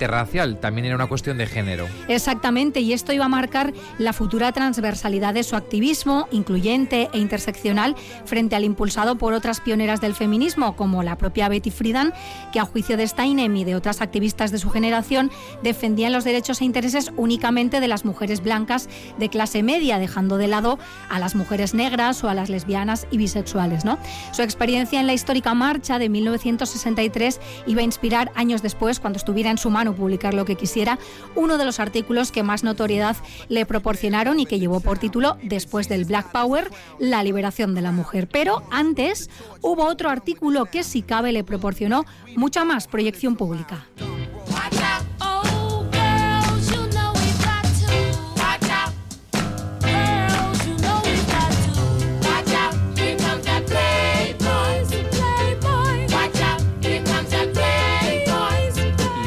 racial, 0.07 0.59
también 0.59 0.85
era 0.85 0.95
una 0.95 1.07
cuestión 1.07 1.37
de 1.37 1.47
género. 1.47 1.87
Exactamente, 2.07 2.79
y 2.79 2.93
esto 2.93 3.13
iba 3.13 3.25
a 3.25 3.29
marcar 3.29 3.73
la 3.97 4.13
futura 4.13 4.51
transversalidad 4.51 5.33
de 5.33 5.43
su 5.43 5.55
activismo, 5.55 6.27
incluyente 6.31 7.09
e 7.13 7.19
interseccional, 7.19 7.95
frente 8.25 8.55
al 8.55 8.63
impulsado 8.63 9.17
por 9.17 9.33
otras 9.33 9.61
pioneras 9.61 10.01
del 10.01 10.15
feminismo, 10.15 10.75
como 10.75 11.03
la 11.03 11.17
propia 11.17 11.49
Betty 11.49 11.71
Friedan, 11.71 12.13
que 12.51 12.59
a 12.59 12.65
juicio 12.65 12.97
de 12.97 13.07
Steinem 13.07 13.55
y 13.55 13.63
de 13.63 13.75
otras 13.75 14.01
activistas 14.01 14.51
de 14.51 14.59
su 14.59 14.69
generación, 14.69 15.31
defendían 15.61 16.13
los 16.13 16.23
derechos 16.23 16.61
e 16.61 16.65
intereses 16.65 17.11
únicamente 17.17 17.79
de 17.79 17.87
las 17.87 18.05
mujeres 18.05 18.41
blancas 18.41 18.89
de 19.17 19.29
clase 19.29 19.63
media, 19.63 19.99
dejando 19.99 20.37
de 20.37 20.47
lado 20.47 20.79
a 21.09 21.19
las 21.19 21.35
mujeres 21.35 21.73
negras 21.73 22.23
o 22.23 22.29
a 22.29 22.33
las 22.33 22.49
lesbianas 22.49 23.07
y 23.11 23.17
bisexuales. 23.17 23.85
¿no? 23.85 23.97
Su 24.31 24.41
experiencia 24.41 24.99
en 24.99 25.07
la 25.07 25.13
histórica 25.13 25.53
marcha 25.53 25.99
de 25.99 26.09
1963 26.09 27.39
iba 27.67 27.81
a 27.81 27.83
inspirar 27.83 28.31
años 28.35 28.61
después, 28.61 28.99
cuando 28.99 29.17
estuviera 29.17 29.51
en 29.51 29.57
su 29.57 29.64
mano 29.69 29.95
publicar 29.95 30.33
lo 30.33 30.45
que 30.45 30.55
quisiera, 30.55 30.99
uno 31.35 31.57
de 31.57 31.65
los 31.65 31.79
artículos 31.79 32.31
que 32.31 32.43
más 32.43 32.63
notoriedad 32.63 33.17
le 33.49 33.65
proporcionaron 33.65 34.39
y 34.39 34.45
que 34.45 34.59
llevó 34.59 34.79
por 34.79 34.97
título 34.97 35.37
Después 35.43 35.89
del 35.89 36.05
Black 36.05 36.31
Power, 36.31 36.69
la 36.99 37.23
liberación 37.23 37.75
de 37.75 37.81
la 37.81 37.91
mujer. 37.91 38.27
Pero 38.27 38.63
antes 38.71 39.29
hubo 39.61 39.85
otro 39.85 40.09
artículo 40.09 40.65
que 40.65 40.83
si 40.83 41.01
cabe 41.01 41.31
le 41.31 41.43
proporcionó 41.43 42.05
mucha 42.35 42.65
más 42.65 42.87
proyección 42.87 43.35
pública. 43.35 43.85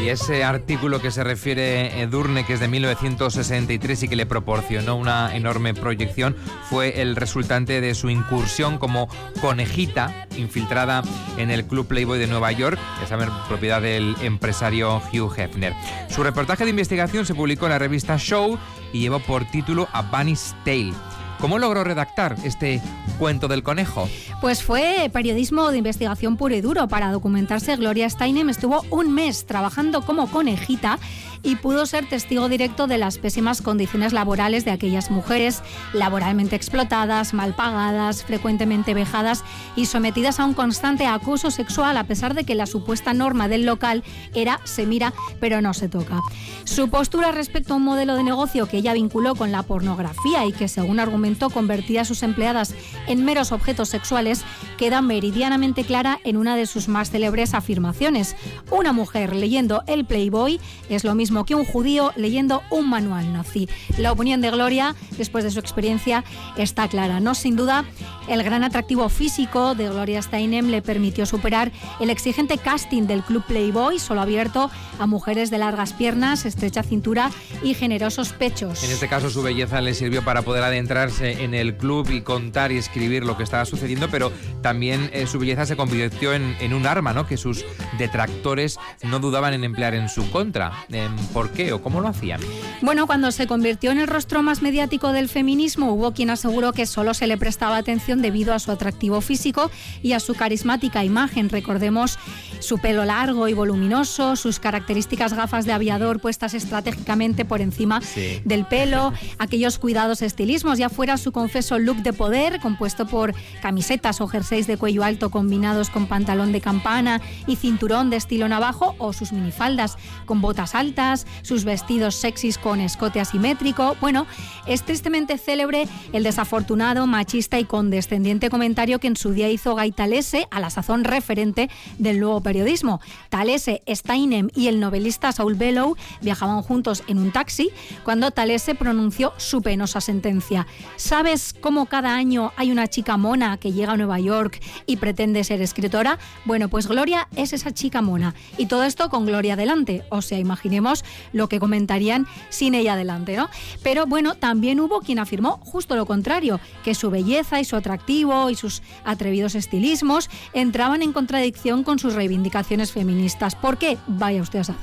Ese 0.08 0.42
artículo 0.42 1.02
que 1.02 1.10
se 1.10 1.22
refiere 1.22 2.00
Edurne, 2.00 2.46
que 2.46 2.54
es 2.54 2.60
de 2.60 2.68
1963 2.68 4.04
y 4.04 4.08
que 4.08 4.16
le 4.16 4.24
proporcionó 4.24 4.96
una 4.96 5.36
enorme 5.36 5.74
proyección, 5.74 6.34
fue 6.70 7.02
el 7.02 7.14
resultante 7.14 7.82
de 7.82 7.94
su 7.94 8.08
incursión 8.08 8.78
como 8.78 9.08
conejita 9.42 10.26
infiltrada 10.36 11.02
en 11.36 11.50
el 11.50 11.66
Club 11.66 11.86
Playboy 11.86 12.18
de 12.18 12.26
Nueva 12.26 12.52
York, 12.52 12.78
ya 13.02 13.06
saben, 13.06 13.28
propiedad 13.48 13.82
del 13.82 14.16
empresario 14.22 15.02
Hugh 15.12 15.34
Hefner. 15.36 15.74
Su 16.08 16.22
reportaje 16.22 16.64
de 16.64 16.70
investigación 16.70 17.26
se 17.26 17.34
publicó 17.34 17.66
en 17.66 17.72
la 17.72 17.78
revista 17.78 18.16
Show 18.16 18.58
y 18.94 19.00
llevó 19.00 19.20
por 19.20 19.44
título 19.44 19.88
A 19.92 20.00
Bunny's 20.00 20.54
Tale. 20.64 20.94
¿Cómo 21.40 21.58
logró 21.58 21.84
redactar 21.84 22.36
este 22.42 22.80
cuento 23.18 23.46
del 23.46 23.62
conejo? 23.62 24.08
Pues 24.40 24.62
fue 24.62 25.08
periodismo 25.12 25.70
de 25.70 25.78
investigación 25.78 26.36
puro 26.36 26.54
y 26.54 26.60
duro. 26.60 26.88
Para 26.88 27.12
documentarse, 27.12 27.76
Gloria 27.76 28.10
Steinem 28.10 28.48
estuvo 28.48 28.84
un 28.90 29.14
mes 29.14 29.46
trabajando 29.46 30.02
como 30.02 30.30
conejita 30.30 30.98
y 31.42 31.56
pudo 31.56 31.86
ser 31.86 32.08
testigo 32.08 32.48
directo 32.48 32.86
de 32.86 32.98
las 32.98 33.18
pésimas 33.18 33.62
condiciones 33.62 34.12
laborales 34.12 34.64
de 34.64 34.70
aquellas 34.70 35.10
mujeres 35.10 35.62
laboralmente 35.92 36.56
explotadas, 36.56 37.34
mal 37.34 37.54
pagadas, 37.54 38.24
frecuentemente 38.24 38.94
vejadas 38.94 39.44
y 39.76 39.86
sometidas 39.86 40.40
a 40.40 40.44
un 40.44 40.54
constante 40.54 41.06
acoso 41.06 41.50
sexual 41.50 41.96
a 41.96 42.04
pesar 42.04 42.34
de 42.34 42.44
que 42.44 42.54
la 42.54 42.66
supuesta 42.66 43.14
norma 43.14 43.48
del 43.48 43.64
local 43.64 44.02
era 44.34 44.60
se 44.64 44.86
mira 44.86 45.12
pero 45.40 45.60
no 45.60 45.74
se 45.74 45.88
toca. 45.88 46.20
Su 46.64 46.88
postura 46.88 47.32
respecto 47.32 47.74
a 47.74 47.76
un 47.76 47.84
modelo 47.84 48.16
de 48.16 48.22
negocio 48.22 48.66
que 48.66 48.78
ella 48.78 48.92
vinculó 48.92 49.34
con 49.34 49.52
la 49.52 49.62
pornografía 49.62 50.44
y 50.44 50.52
que 50.52 50.68
según 50.68 51.00
argumentó 51.00 51.50
convertía 51.50 52.02
a 52.02 52.04
sus 52.04 52.22
empleadas 52.22 52.74
en 53.06 53.24
meros 53.24 53.52
objetos 53.52 53.88
sexuales 53.88 54.42
queda 54.76 55.02
meridianamente 55.02 55.84
clara 55.84 56.20
en 56.24 56.36
una 56.36 56.56
de 56.56 56.66
sus 56.66 56.88
más 56.88 57.10
célebres 57.10 57.54
afirmaciones. 57.54 58.36
Una 58.70 58.92
mujer 58.92 59.34
leyendo 59.34 59.82
el 59.86 60.04
Playboy 60.04 60.60
es 60.88 61.04
lo 61.04 61.14
mismo 61.14 61.27
que 61.44 61.54
un 61.54 61.64
judío 61.64 62.12
leyendo 62.16 62.62
un 62.70 62.88
manual 62.88 63.32
nazi. 63.32 63.68
La 63.98 64.12
opinión 64.12 64.40
de 64.40 64.50
Gloria, 64.50 64.94
después 65.16 65.44
de 65.44 65.50
su 65.50 65.58
experiencia, 65.58 66.24
está 66.56 66.88
clara. 66.88 67.20
No 67.20 67.34
sin 67.34 67.56
duda, 67.56 67.84
el 68.28 68.42
gran 68.42 68.64
atractivo 68.64 69.08
físico 69.08 69.74
de 69.74 69.88
Gloria 69.88 70.22
Steinem 70.22 70.68
le 70.68 70.82
permitió 70.82 71.26
superar 71.26 71.72
el 72.00 72.10
exigente 72.10 72.58
casting 72.58 73.04
del 73.06 73.22
Club 73.22 73.44
Playboy, 73.46 73.98
solo 73.98 74.20
abierto 74.20 74.70
a 74.98 75.06
mujeres 75.06 75.50
de 75.50 75.58
largas 75.58 75.92
piernas, 75.92 76.44
estrecha 76.44 76.82
cintura 76.82 77.30
y 77.62 77.74
generosos 77.74 78.32
pechos. 78.32 78.84
En 78.84 78.90
este 78.90 79.08
caso 79.08 79.30
su 79.30 79.42
belleza 79.42 79.80
le 79.80 79.94
sirvió 79.94 80.24
para 80.24 80.42
poder 80.42 80.64
adentrarse 80.64 81.42
en 81.42 81.54
el 81.54 81.76
club 81.76 82.08
y 82.10 82.20
contar 82.20 82.72
y 82.72 82.78
escribir 82.78 83.24
lo 83.24 83.36
que 83.36 83.42
estaba 83.42 83.64
sucediendo, 83.64 84.08
pero 84.10 84.32
también 84.62 85.10
eh, 85.12 85.26
su 85.26 85.38
belleza 85.38 85.66
se 85.66 85.76
convirtió 85.76 86.34
en, 86.34 86.56
en 86.60 86.74
un 86.74 86.86
arma, 86.86 87.12
¿no? 87.12 87.26
Que 87.26 87.36
sus 87.36 87.64
detractores 87.98 88.78
no 89.02 89.18
dudaban 89.18 89.54
en 89.54 89.64
emplear 89.64 89.94
en 89.94 90.08
su 90.08 90.30
contra. 90.30 90.72
Em, 90.90 91.14
¿Por 91.32 91.50
qué 91.50 91.72
o 91.72 91.82
cómo 91.82 92.00
lo 92.00 92.08
hacían? 92.08 92.40
Bueno, 92.82 93.06
cuando 93.06 93.30
se 93.32 93.46
convirtió 93.46 93.90
en 93.90 93.98
el 93.98 94.06
rostro 94.06 94.42
más 94.42 94.62
mediático 94.62 95.12
del 95.12 95.28
feminismo, 95.28 95.92
hubo 95.92 96.12
quien 96.12 96.30
aseguró 96.30 96.72
que 96.72 96.86
solo 96.86 97.14
se 97.14 97.26
le 97.26 97.36
prestaba 97.36 97.76
atención 97.76 98.17
debido 98.22 98.54
a 98.54 98.58
su 98.58 98.70
atractivo 98.70 99.20
físico 99.20 99.70
y 100.02 100.12
a 100.12 100.20
su 100.20 100.34
carismática 100.34 101.04
imagen. 101.04 101.48
Recordemos 101.48 102.18
su 102.60 102.78
pelo 102.78 103.04
largo 103.04 103.48
y 103.48 103.54
voluminoso, 103.54 104.36
sus 104.36 104.58
características 104.58 105.34
gafas 105.34 105.66
de 105.66 105.72
aviador 105.72 106.20
puestas 106.20 106.54
estratégicamente 106.54 107.44
por 107.44 107.60
encima 107.60 108.00
Sí. 108.00 108.40
del 108.44 108.64
pelo, 108.64 109.12
aquellos 109.38 109.78
cuidados 109.78 110.22
estilismos, 110.22 110.78
ya 110.78 110.88
fuera 110.88 111.16
su 111.18 111.30
confeso 111.32 111.78
look 111.78 111.98
de 111.98 112.12
poder, 112.12 112.60
compuesto 112.60 113.06
por 113.06 113.34
camisetas 113.62 114.20
o 114.20 114.26
jerseys 114.28 114.66
de 114.66 114.76
cuello 114.76 115.04
alto 115.04 115.30
combinados 115.30 115.90
con 115.90 116.06
pantalón 116.06 116.52
de 116.52 116.60
campana 116.60 117.20
y 117.46 117.56
cinturón 117.56 118.10
de 118.10 118.16
estilo 118.16 118.48
navajo, 118.48 118.94
o 118.98 119.12
sus 119.12 119.32
minifaldas 119.32 119.96
con 120.26 120.40
botas 120.40 120.74
altas, 120.74 121.26
sus 121.42 121.64
vestidos 121.64 122.14
sexys 122.14 122.58
con 122.58 122.80
escote 122.80 123.20
asimétrico. 123.20 123.96
Bueno, 124.00 124.26
es 124.66 124.82
tristemente 124.82 125.38
célebre 125.38 125.86
el 126.12 126.22
desafortunado, 126.22 127.06
machista 127.06 127.58
y 127.58 127.64
condescendiente 127.64 128.07
comentario 128.50 128.98
que 128.98 129.06
en 129.06 129.16
su 129.16 129.32
día 129.32 129.48
hizo 129.48 129.74
Gaitalese, 129.74 130.48
a 130.50 130.60
la 130.60 130.70
sazón 130.70 131.04
referente 131.04 131.70
del 131.98 132.20
nuevo 132.20 132.40
periodismo. 132.40 133.00
Talese 133.28 133.82
Steinem 133.86 134.48
y 134.54 134.68
el 134.68 134.80
novelista 134.80 135.32
Saul 135.32 135.54
Bellow 135.54 135.96
viajaban 136.20 136.62
juntos 136.62 137.02
en 137.06 137.18
un 137.18 137.30
taxi 137.30 137.70
cuando 138.04 138.30
Talese 138.30 138.74
pronunció 138.74 139.32
su 139.36 139.62
penosa 139.62 140.00
sentencia. 140.00 140.66
¿Sabes 140.96 141.54
cómo 141.60 141.86
cada 141.86 142.14
año 142.14 142.52
hay 142.56 142.70
una 142.70 142.88
chica 142.88 143.16
mona 143.16 143.58
que 143.58 143.72
llega 143.72 143.92
a 143.92 143.96
Nueva 143.96 144.18
York 144.18 144.60
y 144.86 144.96
pretende 144.96 145.44
ser 145.44 145.60
escritora? 145.62 146.18
Bueno, 146.44 146.68
pues 146.68 146.86
Gloria 146.86 147.28
es 147.36 147.52
esa 147.52 147.72
chica 147.72 148.02
mona. 148.02 148.34
Y 148.56 148.66
todo 148.66 148.84
esto 148.84 149.10
con 149.10 149.26
Gloria 149.26 149.56
delante. 149.56 150.04
O 150.10 150.22
sea, 150.22 150.38
imaginemos 150.38 151.04
lo 151.32 151.48
que 151.48 151.60
comentarían 151.60 152.26
sin 152.48 152.74
ella 152.74 152.96
delante, 152.96 153.36
¿no? 153.36 153.48
Pero 153.82 154.06
bueno, 154.06 154.34
también 154.34 154.80
hubo 154.80 155.00
quien 155.00 155.18
afirmó 155.18 155.60
justo 155.64 155.96
lo 155.96 156.06
contrario, 156.06 156.60
que 156.84 156.94
su 156.94 157.10
belleza 157.10 157.60
y 157.60 157.64
su 157.64 157.76
atractivo 157.98 158.48
y 158.50 158.54
sus 158.54 158.82
atrevidos 159.04 159.54
estilismos 159.54 160.30
entraban 160.52 161.02
en 161.02 161.12
contradicción 161.12 161.82
con 161.82 161.98
sus 161.98 162.14
reivindicaciones 162.14 162.92
feministas. 162.92 163.56
¿Por 163.56 163.76
qué? 163.76 163.98
Vaya 164.06 164.40
usted 164.40 164.60
a 164.60 164.64
saber. 164.64 164.80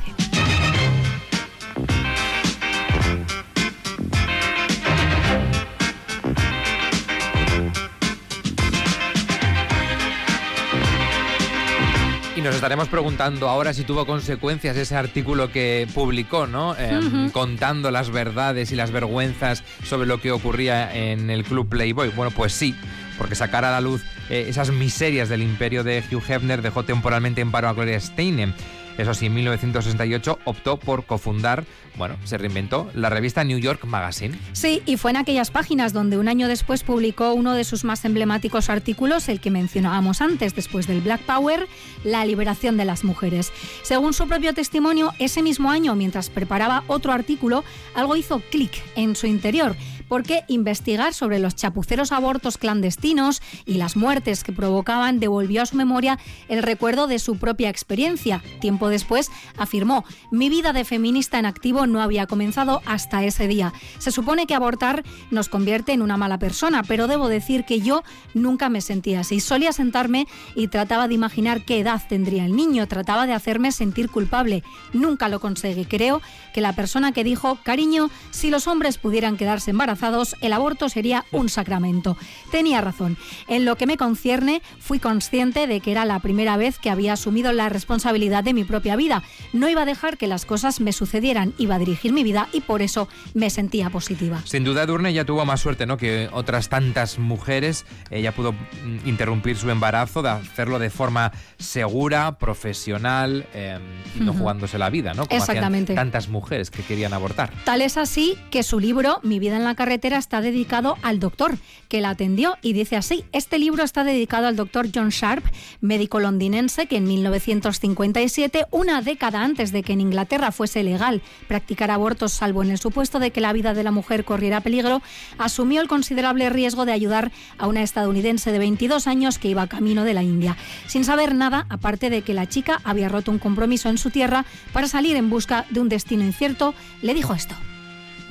Y 12.36 12.42
nos 12.42 12.54
estaremos 12.54 12.90
preguntando 12.90 13.48
ahora 13.48 13.74
si 13.74 13.86
tuvo 13.86 14.06
consecuencias 14.06 14.76
ese 14.76 14.94
artículo 14.98 15.54
que 15.54 15.88
publicó, 15.94 16.48
¿no? 16.48 16.76
Eh, 16.78 17.00
Ujú. 17.00 17.32
Contando 17.32 17.92
las 17.92 18.10
verdades 18.10 18.74
y 18.74 18.76
las 18.76 18.92
vergüenzas 18.92 19.64
sobre 19.86 20.06
lo 20.06 20.20
que 20.20 20.34
ocurría 20.34 20.94
en 20.94 21.30
el 21.30 21.46
club 21.46 21.70
Playboy. 21.70 22.10
Bueno, 22.10 22.32
pues 22.32 22.52
sí, 22.52 22.76
porque 23.18 23.36
sacar 23.36 23.66
a 23.66 23.72
la 23.72 23.82
luz 23.82 24.04
eh, 24.30 24.46
esas 24.48 24.72
miserias 24.72 25.30
del 25.30 25.42
imperio 25.42 25.84
de 25.84 26.04
Hugh 26.12 26.24
Hefner 26.28 26.62
dejó 26.62 26.84
temporalmente 26.84 27.42
en 27.42 27.52
paro 27.52 27.70
a 27.70 27.74
Gloria 27.74 28.00
Steinem. 28.00 28.54
Eso 28.98 29.14
sí, 29.14 29.26
en 29.26 29.34
1968 29.34 30.40
optó 30.46 30.78
por 30.78 31.06
cofundar, 31.06 31.66
bueno, 31.98 32.16
se 32.24 32.38
reinventó 32.38 32.90
la 32.94 33.10
revista 33.10 33.44
New 33.44 33.58
York 33.58 33.84
Magazine. 33.84 34.38
Sí, 34.54 34.82
y 34.86 34.96
fue 34.96 35.12
en 35.12 35.18
aquellas 35.18 35.52
páginas 35.52 35.92
donde 35.92 36.18
un 36.18 36.30
año 36.30 36.48
después 36.48 36.84
publicó 36.84 37.34
uno 37.34 37.54
de 37.54 37.66
sus 37.66 37.84
más 37.84 38.06
emblemáticos 38.06 38.70
artículos, 38.70 39.28
el 39.28 39.42
que 39.42 39.52
mencionábamos 39.52 40.22
antes, 40.22 40.56
después 40.56 40.88
del 40.88 41.02
Black 41.02 41.22
Power, 41.22 41.68
la 42.06 42.24
liberación 42.24 42.78
de 42.78 42.86
las 42.86 43.04
mujeres. 43.04 43.52
Según 43.84 44.14
su 44.14 44.28
propio 44.28 44.54
testimonio, 44.54 45.14
ese 45.20 45.42
mismo 45.42 45.72
año, 45.72 45.96
mientras 45.96 46.30
preparaba 46.30 46.84
otro 46.88 47.12
artículo, 47.12 47.66
algo 47.96 48.16
hizo 48.16 48.40
clic 48.50 48.82
en 48.96 49.18
su 49.18 49.28
interior. 49.28 49.76
Porque 50.08 50.44
investigar 50.48 51.14
sobre 51.14 51.40
los 51.40 51.56
chapuceros 51.56 52.12
abortos 52.12 52.58
clandestinos 52.58 53.42
y 53.66 53.76
las 53.76 53.96
muertes 53.96 54.44
que 54.44 54.54
provocaban 54.54 55.20
devolvió 55.20 55.64
a 55.64 55.66
su 55.66 55.76
memoria 55.76 56.20
el 56.48 56.62
recuerdo 56.62 57.08
de 57.08 57.20
su 57.20 57.38
propia 57.38 57.70
experiencia. 57.70 58.44
Tiempo 58.62 58.90
después 58.90 59.32
afirmó, 59.58 60.06
mi 60.32 60.50
vida 60.50 60.74
de 60.74 60.86
feminista 60.86 61.40
en 61.40 61.46
activo 61.46 61.88
no 61.88 62.02
había 62.02 62.28
comenzado 62.28 62.82
hasta 62.86 63.24
ese 63.24 63.48
día. 63.48 63.74
Se 63.98 64.12
supone 64.12 64.46
que 64.46 64.54
abortar 64.54 65.04
nos 65.32 65.50
convierte 65.50 65.94
en 65.94 66.02
una 66.02 66.18
mala 66.18 66.38
persona, 66.38 66.84
pero 66.84 67.08
debo 67.08 67.28
decir 67.28 67.66
que 67.66 67.82
yo 67.82 68.04
nunca 68.34 68.70
me 68.70 68.82
sentía 68.82 69.22
así. 69.22 69.40
Solía 69.40 69.74
sentarme 69.74 70.28
y 70.56 70.68
trataba 70.68 71.08
de 71.08 71.16
imaginar 71.16 71.66
qué 71.66 71.80
edad 71.80 72.02
tendría 72.08 72.46
el 72.46 72.56
niño, 72.56 72.88
trataba 72.88 73.26
de 73.26 73.34
hacerme 73.34 73.72
sentir 73.72 74.10
culpable. 74.10 74.64
Nunca 74.94 75.30
lo 75.30 75.40
conseguí. 75.40 75.86
Creo 75.86 76.22
que 76.54 76.62
la 76.62 76.74
persona 76.74 77.12
que 77.12 77.24
dijo, 77.24 77.58
cariño, 77.64 78.10
si 78.30 78.52
los 78.52 78.68
hombres 78.68 78.98
pudieran 78.98 79.38
quedarse 79.38 79.72
embarazados, 79.72 79.95
el 80.42 80.54
aborto 80.54 80.90
sería 80.90 81.26
un 81.32 81.50
sacramento. 81.50 82.18
Tenía 82.52 82.82
razón. 82.82 83.18
En 83.48 83.66
lo 83.66 83.76
que 83.76 83.88
me 83.88 83.98
concierne, 83.98 84.62
fui 84.80 85.00
consciente 85.00 85.68
de 85.68 85.80
que 85.80 85.92
era 85.92 86.06
la 86.06 86.20
primera 86.20 86.58
vez 86.58 86.80
que 86.80 86.90
había 86.90 87.14
asumido 87.14 87.52
la 87.52 87.70
responsabilidad 87.70 88.44
de 88.44 88.54
mi 88.54 88.64
propia 88.64 88.96
vida. 88.96 89.24
No 89.54 89.70
iba 89.70 89.84
a 89.84 89.86
dejar 89.86 90.18
que 90.18 90.28
las 90.28 90.46
cosas 90.46 90.80
me 90.80 90.94
sucedieran, 90.94 91.54
iba 91.58 91.76
a 91.76 91.80
dirigir 91.80 92.14
mi 92.14 92.24
vida 92.24 92.48
y 92.54 92.62
por 92.62 92.82
eso 92.82 93.08
me 93.34 93.50
sentía 93.50 93.90
positiva. 93.90 94.42
Sin 94.46 94.64
duda, 94.64 94.86
Durne 94.86 95.14
ya 95.14 95.26
tuvo 95.26 95.46
más 95.46 95.62
suerte 95.62 95.86
¿no? 95.86 95.98
que 95.98 96.30
otras 96.32 96.70
tantas 96.70 97.20
mujeres. 97.20 97.86
Ella 98.10 98.34
pudo 98.34 98.54
mm, 98.54 99.08
interrumpir 99.08 99.58
su 99.58 99.70
embarazo, 99.70 100.22
de 100.22 100.30
hacerlo 100.30 100.80
de 100.80 100.90
forma 100.90 101.32
segura, 101.58 102.38
profesional 102.38 103.46
eh, 103.54 103.80
y 104.16 104.24
no 104.24 104.34
jugándose 104.34 104.78
la 104.78 104.90
vida, 104.90 105.14
¿no? 105.14 105.26
Como 105.26 105.40
Exactamente. 105.40 105.94
tantas 105.94 106.28
mujeres 106.30 106.70
que 106.72 106.84
querían 106.84 107.14
abortar. 107.14 107.52
Tal 107.64 107.82
es 107.82 107.98
así 107.98 108.38
que 108.52 108.64
su 108.64 108.80
libro, 108.80 109.20
Mi 109.24 109.40
vida 109.40 109.56
en 109.56 109.64
la 109.64 109.76
carretera, 109.86 110.18
está 110.18 110.42
dedicado 110.42 110.98
al 111.04 111.20
doctor 111.20 111.60
que 111.90 112.02
la 112.02 112.10
atendió 112.10 112.58
y 112.64 112.74
dice 112.74 112.96
así, 112.96 113.24
este 113.34 113.60
libro 113.60 113.84
está 113.84 114.04
dedicado 114.04 114.48
al 114.48 114.56
doctor 114.56 114.88
John 114.92 115.10
Sharp, 115.10 115.46
médico 115.80 116.20
londinense 116.20 116.88
que 116.88 116.98
en 116.98 117.04
1957, 117.04 118.66
una 118.72 119.04
década 119.04 119.44
antes 119.44 119.72
de 119.72 119.84
que 119.84 119.94
en 119.94 120.02
Inglaterra 120.02 120.52
fuese 120.52 120.82
legal 120.84 121.22
practicar 121.48 121.92
abortos 121.92 122.34
salvo 122.34 122.64
en 122.64 122.72
el 122.72 122.80
supuesto 122.80 123.20
de 123.20 123.30
que 123.30 123.42
la 123.42 123.54
vida 123.54 123.76
de 123.76 123.84
la 123.84 123.92
mujer 123.92 124.26
corriera 124.26 124.60
peligro, 124.60 125.04
asumió 125.38 125.82
el 125.82 125.88
considerable 125.88 126.50
riesgo 126.50 126.86
de 126.86 126.92
ayudar 126.92 127.32
a 127.60 127.68
una 127.68 127.84
estadounidense 127.84 128.52
de 128.52 128.58
22 128.58 129.06
años 129.06 129.38
que 129.38 129.50
iba 129.50 129.68
camino 129.68 130.04
de 130.04 130.16
la 130.16 130.24
India, 130.24 130.58
sin 130.88 131.04
saber 131.04 131.36
nada 131.36 131.68
aparte 131.70 132.10
de 132.10 132.24
que 132.24 132.34
la 132.34 132.50
chica 132.50 132.82
había 132.86 133.08
roto 133.08 133.30
un 133.30 133.38
compromiso 133.38 133.90
en 133.90 134.00
su 134.00 134.10
tierra 134.10 134.46
para 134.74 134.88
salir 134.88 135.16
en 135.16 135.30
busca 135.30 135.68
de 135.70 135.80
un 135.80 135.90
destino 135.90 136.24
incierto, 136.24 136.74
le 137.04 137.14
dijo 137.14 137.36
esto. 137.36 137.54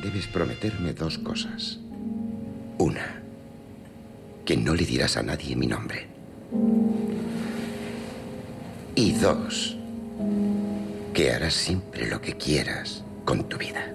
Debes 0.04 0.26
prometerme 0.26 0.92
dos 0.92 1.16
cosas. 1.16 1.80
Una, 2.76 3.22
que 4.44 4.54
no 4.54 4.74
le 4.74 4.84
dirás 4.84 5.16
a 5.16 5.22
nadie 5.22 5.56
mi 5.56 5.66
nombre. 5.66 6.08
Y 8.94 9.12
dos, 9.12 9.78
que 11.14 11.32
harás 11.32 11.54
siempre 11.54 12.06
lo 12.06 12.20
que 12.20 12.36
quieras 12.36 13.02
con 13.24 13.48
tu 13.48 13.56
vida. 13.56 13.94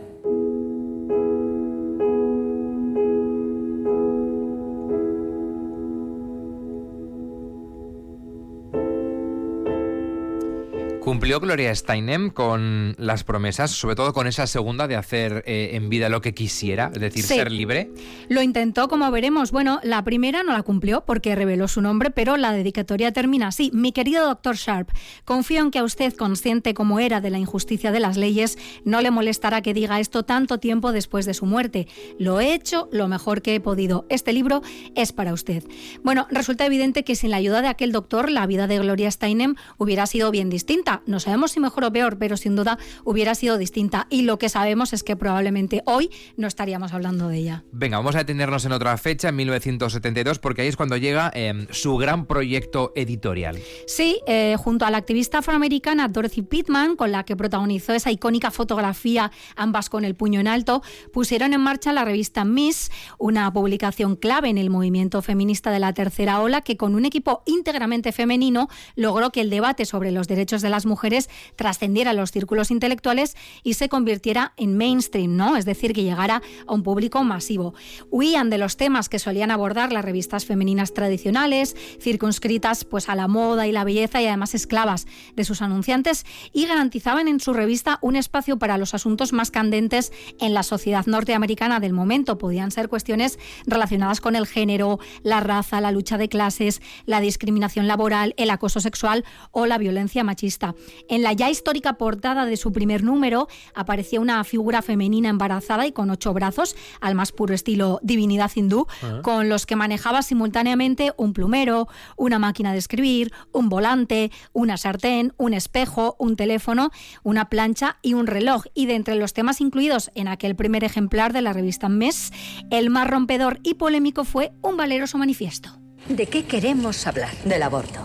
Cumplió 11.30 11.42
Gloria 11.42 11.76
Steinem 11.76 12.32
con 12.32 12.96
las 12.98 13.24
promesas, 13.24 13.70
sobre 13.70 13.96
todo 13.96 14.13
con 14.13 14.26
esa 14.26 14.48
segunda 14.48 14.88
de 14.88 14.96
hacer 14.96 15.44
eh, 15.46 15.72
en 15.74 15.88
vida 15.88 16.10
lo 16.10 16.22
que 16.22 16.34
quisiera, 16.34 16.89
es 16.92 17.00
decir, 17.00 17.24
Sí. 17.24 17.36
ser 17.36 17.52
libre. 17.52 17.92
Lo 18.30 18.42
intentó, 18.42 18.88
como 18.88 19.12
veremos. 19.12 19.52
Bueno, 19.52 19.80
la 19.84 20.04
primera 20.04 20.42
no 20.42 20.54
la 20.54 20.63
cumplió 20.63 21.06
porque 21.06 21.36
reveló 21.36 21.68
su 21.68 21.84
nombre, 21.84 22.10
pero 22.10 22.36
la 22.36 22.52
dedicatoria 22.52 23.12
termina 23.12 23.50
así. 23.50 23.70
Mi 23.76 23.92
querido 23.92 24.26
doctor 24.26 24.56
Sharp, 24.56 24.89
confío 25.24 25.62
en 25.62 25.70
que 25.70 25.78
a 25.78 25.84
usted, 25.84 26.15
consciente 26.15 26.74
como 26.74 27.00
era 27.00 27.22
de 27.22 27.30
la 27.30 27.38
injusticia 27.38 27.92
de 27.92 28.00
las 28.00 28.18
leyes, 28.18 28.58
no 28.84 29.00
le 29.00 29.12
molestará 29.12 29.62
que 29.62 29.76
diga 29.76 30.00
esto 30.00 30.24
tanto 30.24 30.58
tiempo 30.58 30.92
después 30.92 31.28
de 31.28 31.36
su 31.36 31.46
muerte. 31.46 31.88
Lo 32.18 32.39
he 32.39 32.56
hecho 32.56 32.89
lo 32.92 33.08
mejor 33.08 33.44
que 33.44 33.54
he 33.54 33.60
podido. 33.60 34.08
Este 34.10 34.34
libro 34.34 34.63
es 34.96 35.12
para 35.12 35.34
usted. 35.34 35.63
Bueno, 36.02 36.26
resulta 36.32 36.65
evidente 36.65 37.04
que 37.04 37.13
sin 37.13 37.30
la 37.30 37.38
ayuda 37.38 37.62
de 37.62 37.68
aquel 37.68 37.92
doctor, 37.92 38.32
la 38.32 38.48
vida 38.48 38.65
de 38.65 38.80
Gloria 38.80 39.12
Steinem 39.12 39.54
hubiera 39.78 40.08
sido 40.08 40.32
bien 40.32 40.50
distinta. 40.50 41.04
No 41.06 41.18
sabemos 41.19 41.51
si 41.51 41.60
mejor 41.60 41.86
o 41.86 41.91
peor, 41.91 42.17
pero 42.17 42.38
sin 42.38 42.55
duda 42.55 42.77
hubiera 43.03 43.36
sido 43.36 43.58
distinta. 43.58 44.08
Y 44.10 44.23
lo 44.23 44.38
que 44.38 44.49
sabemos 44.49 44.93
es 44.93 45.03
que 45.03 45.15
probablemente 45.15 45.84
hoy 45.86 46.10
no 46.38 46.47
estaríamos 46.47 46.93
hablando 46.93 47.27
de 47.27 47.38
ella. 47.38 47.63
Venga, 47.71 47.97
vamos 47.97 48.15
a 48.15 48.19
detenernos 48.19 48.65
en 48.65 48.71
otra 48.71 48.97
fecha, 48.97 49.29
en 49.29 49.36
1972, 49.36 50.39
porque 50.39 50.62
ahí 50.62 50.67
es 50.67 50.77
cuando 50.77 50.97
llega 50.97 51.32
eh, 51.34 51.67
su 51.71 51.97
gran 51.97 52.25
proyecto 52.25 52.91
editorial. 52.95 53.60
Sí, 53.88 54.19
eh, 54.27 54.55
junto 54.58 54.86
a 54.86 54.91
la 54.91 54.97
activista 54.97 55.39
afroamericana 55.39 56.08
Dorothy 56.08 56.41
Pittman, 56.41 56.95
con 56.95 57.12
la 57.12 57.23
que 57.23 57.36
protagonizó 57.36 57.93
esa 57.93 58.12
icónica 58.12 58.51
fotografía, 58.51 59.32
ambas 59.55 59.89
con 59.89 60.05
el 60.05 60.15
puño 60.15 60.39
en 60.39 60.47
alto, 60.47 60.82
pusieron 61.12 61.53
en 61.53 61.62
marcha 61.62 61.93
la 61.93 62.05
revista 62.05 62.45
Miss, 62.45 62.91
una 63.17 63.51
publicación 63.51 64.15
clave 64.15 64.49
en 64.49 64.58
el 64.58 64.69
movimiento 64.69 65.21
feminista 65.21 65.71
de 65.71 65.79
la 65.79 65.93
tercera 65.93 66.41
ola, 66.41 66.62
que 66.62 66.77
con 66.77 66.95
un 66.95 67.05
equipo 67.05 67.43
íntegramente 67.45 68.12
femenino 68.12 68.69
logró 68.95 69.32
que 69.32 69.41
el 69.41 69.49
debate 69.49 69.86
sobre 69.86 70.12
los 70.12 70.27
derechos 70.27 70.62
de 70.62 70.69
las 70.69 70.86
mujeres 70.86 71.09
trascendiera 71.56 72.13
los 72.13 72.32
círculos 72.32 72.72
intelectuales 72.72 73.36
y 73.63 73.74
se 73.74 73.89
convirtiera 73.89 74.54
en 74.58 74.78
mainstream, 74.78 75.36
¿no? 75.36 75.56
Es 75.56 75.65
decir, 75.65 75.93
que 75.93 76.04
llegara 76.04 76.41
a 76.67 76.74
un 76.74 76.84
público 76.84 77.24
masivo. 77.24 77.74
Huían 78.10 78.50
de 78.50 78.58
los 78.58 78.78
temas 78.78 79.10
que 79.10 79.19
solían 79.19 79.52
abordar 79.52 79.91
las 79.91 80.06
revistas 80.06 80.45
femeninas 80.45 80.93
tradicionales, 80.93 81.76
circunscritas 82.00 82.86
pues 82.86 83.10
a 83.10 83.15
la 83.15 83.28
moda 83.28 83.67
y 83.67 83.72
la 83.72 83.84
belleza 83.84 84.22
y 84.22 84.28
además 84.28 84.56
esclavas 84.56 85.08
de 85.36 85.43
sus 85.43 85.62
anunciantes 85.62 86.26
y 86.54 86.65
garantizaban 86.65 87.28
en 87.28 87.39
su 87.39 87.54
revista 87.54 88.00
un 88.02 88.15
espacio 88.15 88.58
para 88.58 88.78
los 88.78 88.93
asuntos 88.93 89.34
más 89.34 89.52
candentes 89.52 90.12
en 90.39 90.54
la 90.54 90.63
sociedad 90.63 91.06
norteamericana 91.06 91.80
del 91.80 91.93
momento. 91.93 92.38
Podían 92.38 92.72
ser 92.72 92.89
cuestiones 92.89 93.39
relacionadas 93.65 94.22
con 94.22 94.36
el 94.36 94.48
género, 94.48 95.00
la 95.24 95.39
raza, 95.39 95.82
la 95.82 95.91
lucha 95.91 96.17
de 96.17 96.30
clases, 96.30 96.82
la 97.06 97.22
discriminación 97.22 97.88
laboral, 97.88 98.34
el 98.38 98.50
acoso 98.50 98.80
sexual 98.80 99.26
o 99.52 99.65
la 99.65 99.78
violencia 99.78 100.24
machista. 100.24 100.76
En 101.07 101.23
la 101.23 101.33
ya 101.33 101.49
histórica 101.49 101.93
portada 101.93 102.45
de 102.45 102.57
su 102.57 102.71
primer 102.71 103.03
número 103.03 103.47
aparecía 103.73 104.19
una 104.19 104.43
figura 104.43 104.81
femenina 104.81 105.29
embarazada 105.29 105.88
y 105.88 105.91
con 105.91 106.09
ocho 106.09 106.33
brazos, 106.33 106.75
al 107.01 107.15
más 107.15 107.31
puro 107.31 107.53
estilo 107.53 107.99
divinidad 108.03 108.51
hindú, 108.53 108.88
Ah. 109.01 109.21
con 109.23 109.49
los 109.49 109.65
que 109.65 109.75
manejaba 109.75 110.21
simultáneamente 110.21 111.13
un 111.17 111.33
plumero, 111.33 111.88
una 112.17 112.39
máquina 112.39 112.71
de 112.73 112.79
escribir, 112.79 113.31
un 113.51 113.69
volante, 113.69 114.31
una 114.53 114.77
sartén, 114.77 115.33
un 115.38 115.53
espejo, 115.53 116.15
un 116.19 116.35
teléfono, 116.35 116.91
una 117.23 117.49
plancha 117.49 117.97
y 118.01 118.13
un 118.13 118.27
reloj. 118.27 118.63
Y 118.73 118.85
de 118.88 118.95
entre 118.95 119.15
los 119.15 119.33
temas 119.33 119.62
incluidos 119.62 120.12
en 120.15 120.27
aquel 120.27 120.55
primer 120.55 120.83
ejemplar 120.83 121.33
de 121.33 121.41
la 121.41 121.53
revista 121.53 121.89
Mes, 121.89 122.31
el 122.71 122.89
más 122.89 123.07
rompedor 123.09 123.59
y 123.63 123.75
polémico 123.75 124.23
fue 124.25 124.51
un 124.62 124.77
valeroso 124.77 125.17
manifiesto. 125.17 125.69
¿De 126.07 126.25
qué 126.27 126.45
queremos 126.45 127.05
hablar? 127.07 127.31
Del 127.45 127.63
aborto. 127.63 127.99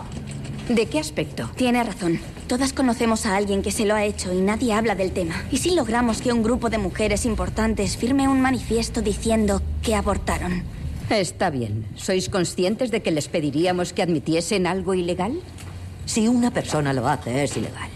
¿De 0.69 0.87
qué 0.87 0.99
aspecto? 0.99 1.49
Tiene 1.55 1.83
razón. 1.83 2.19
Todas 2.47 2.73
conocemos 2.73 3.27
a 3.27 3.35
alguien 3.35 3.61
que 3.61 3.71
se 3.71 3.85
lo 3.85 3.93
ha 3.93 4.03
hecho 4.03 4.33
y 4.33 4.41
nadie 4.41 4.73
habla 4.73 4.95
del 4.95 5.11
tema. 5.11 5.43
¿Y 5.51 5.57
si 5.57 5.75
logramos 5.75 6.21
que 6.21 6.33
un 6.33 6.41
grupo 6.41 6.71
de 6.71 6.79
mujeres 6.79 7.25
importantes 7.25 7.97
firme 7.97 8.27
un 8.27 8.41
manifiesto 8.41 9.01
diciendo 9.01 9.61
que 9.83 9.93
abortaron? 9.93 10.63
Está 11.09 11.51
bien. 11.51 11.85
¿Sois 11.95 12.29
conscientes 12.29 12.89
de 12.89 13.03
que 13.03 13.11
les 13.11 13.27
pediríamos 13.27 13.93
que 13.93 14.01
admitiesen 14.01 14.65
algo 14.65 14.95
ilegal? 14.95 15.39
Si 16.07 16.27
una 16.27 16.49
persona 16.49 16.93
lo 16.93 17.07
hace, 17.07 17.43
es 17.43 17.55
ilegal. 17.57 17.89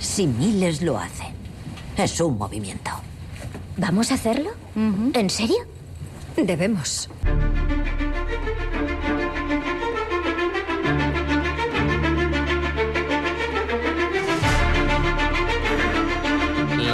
Si 0.00 0.26
miles 0.26 0.82
lo 0.82 0.98
hacen, 0.98 1.32
es 1.96 2.20
un 2.20 2.38
movimiento. 2.38 2.90
¿Vamos 3.76 4.10
a 4.10 4.14
hacerlo? 4.14 4.50
¿En 4.74 5.30
serio? 5.30 5.58
Debemos. 6.36 7.08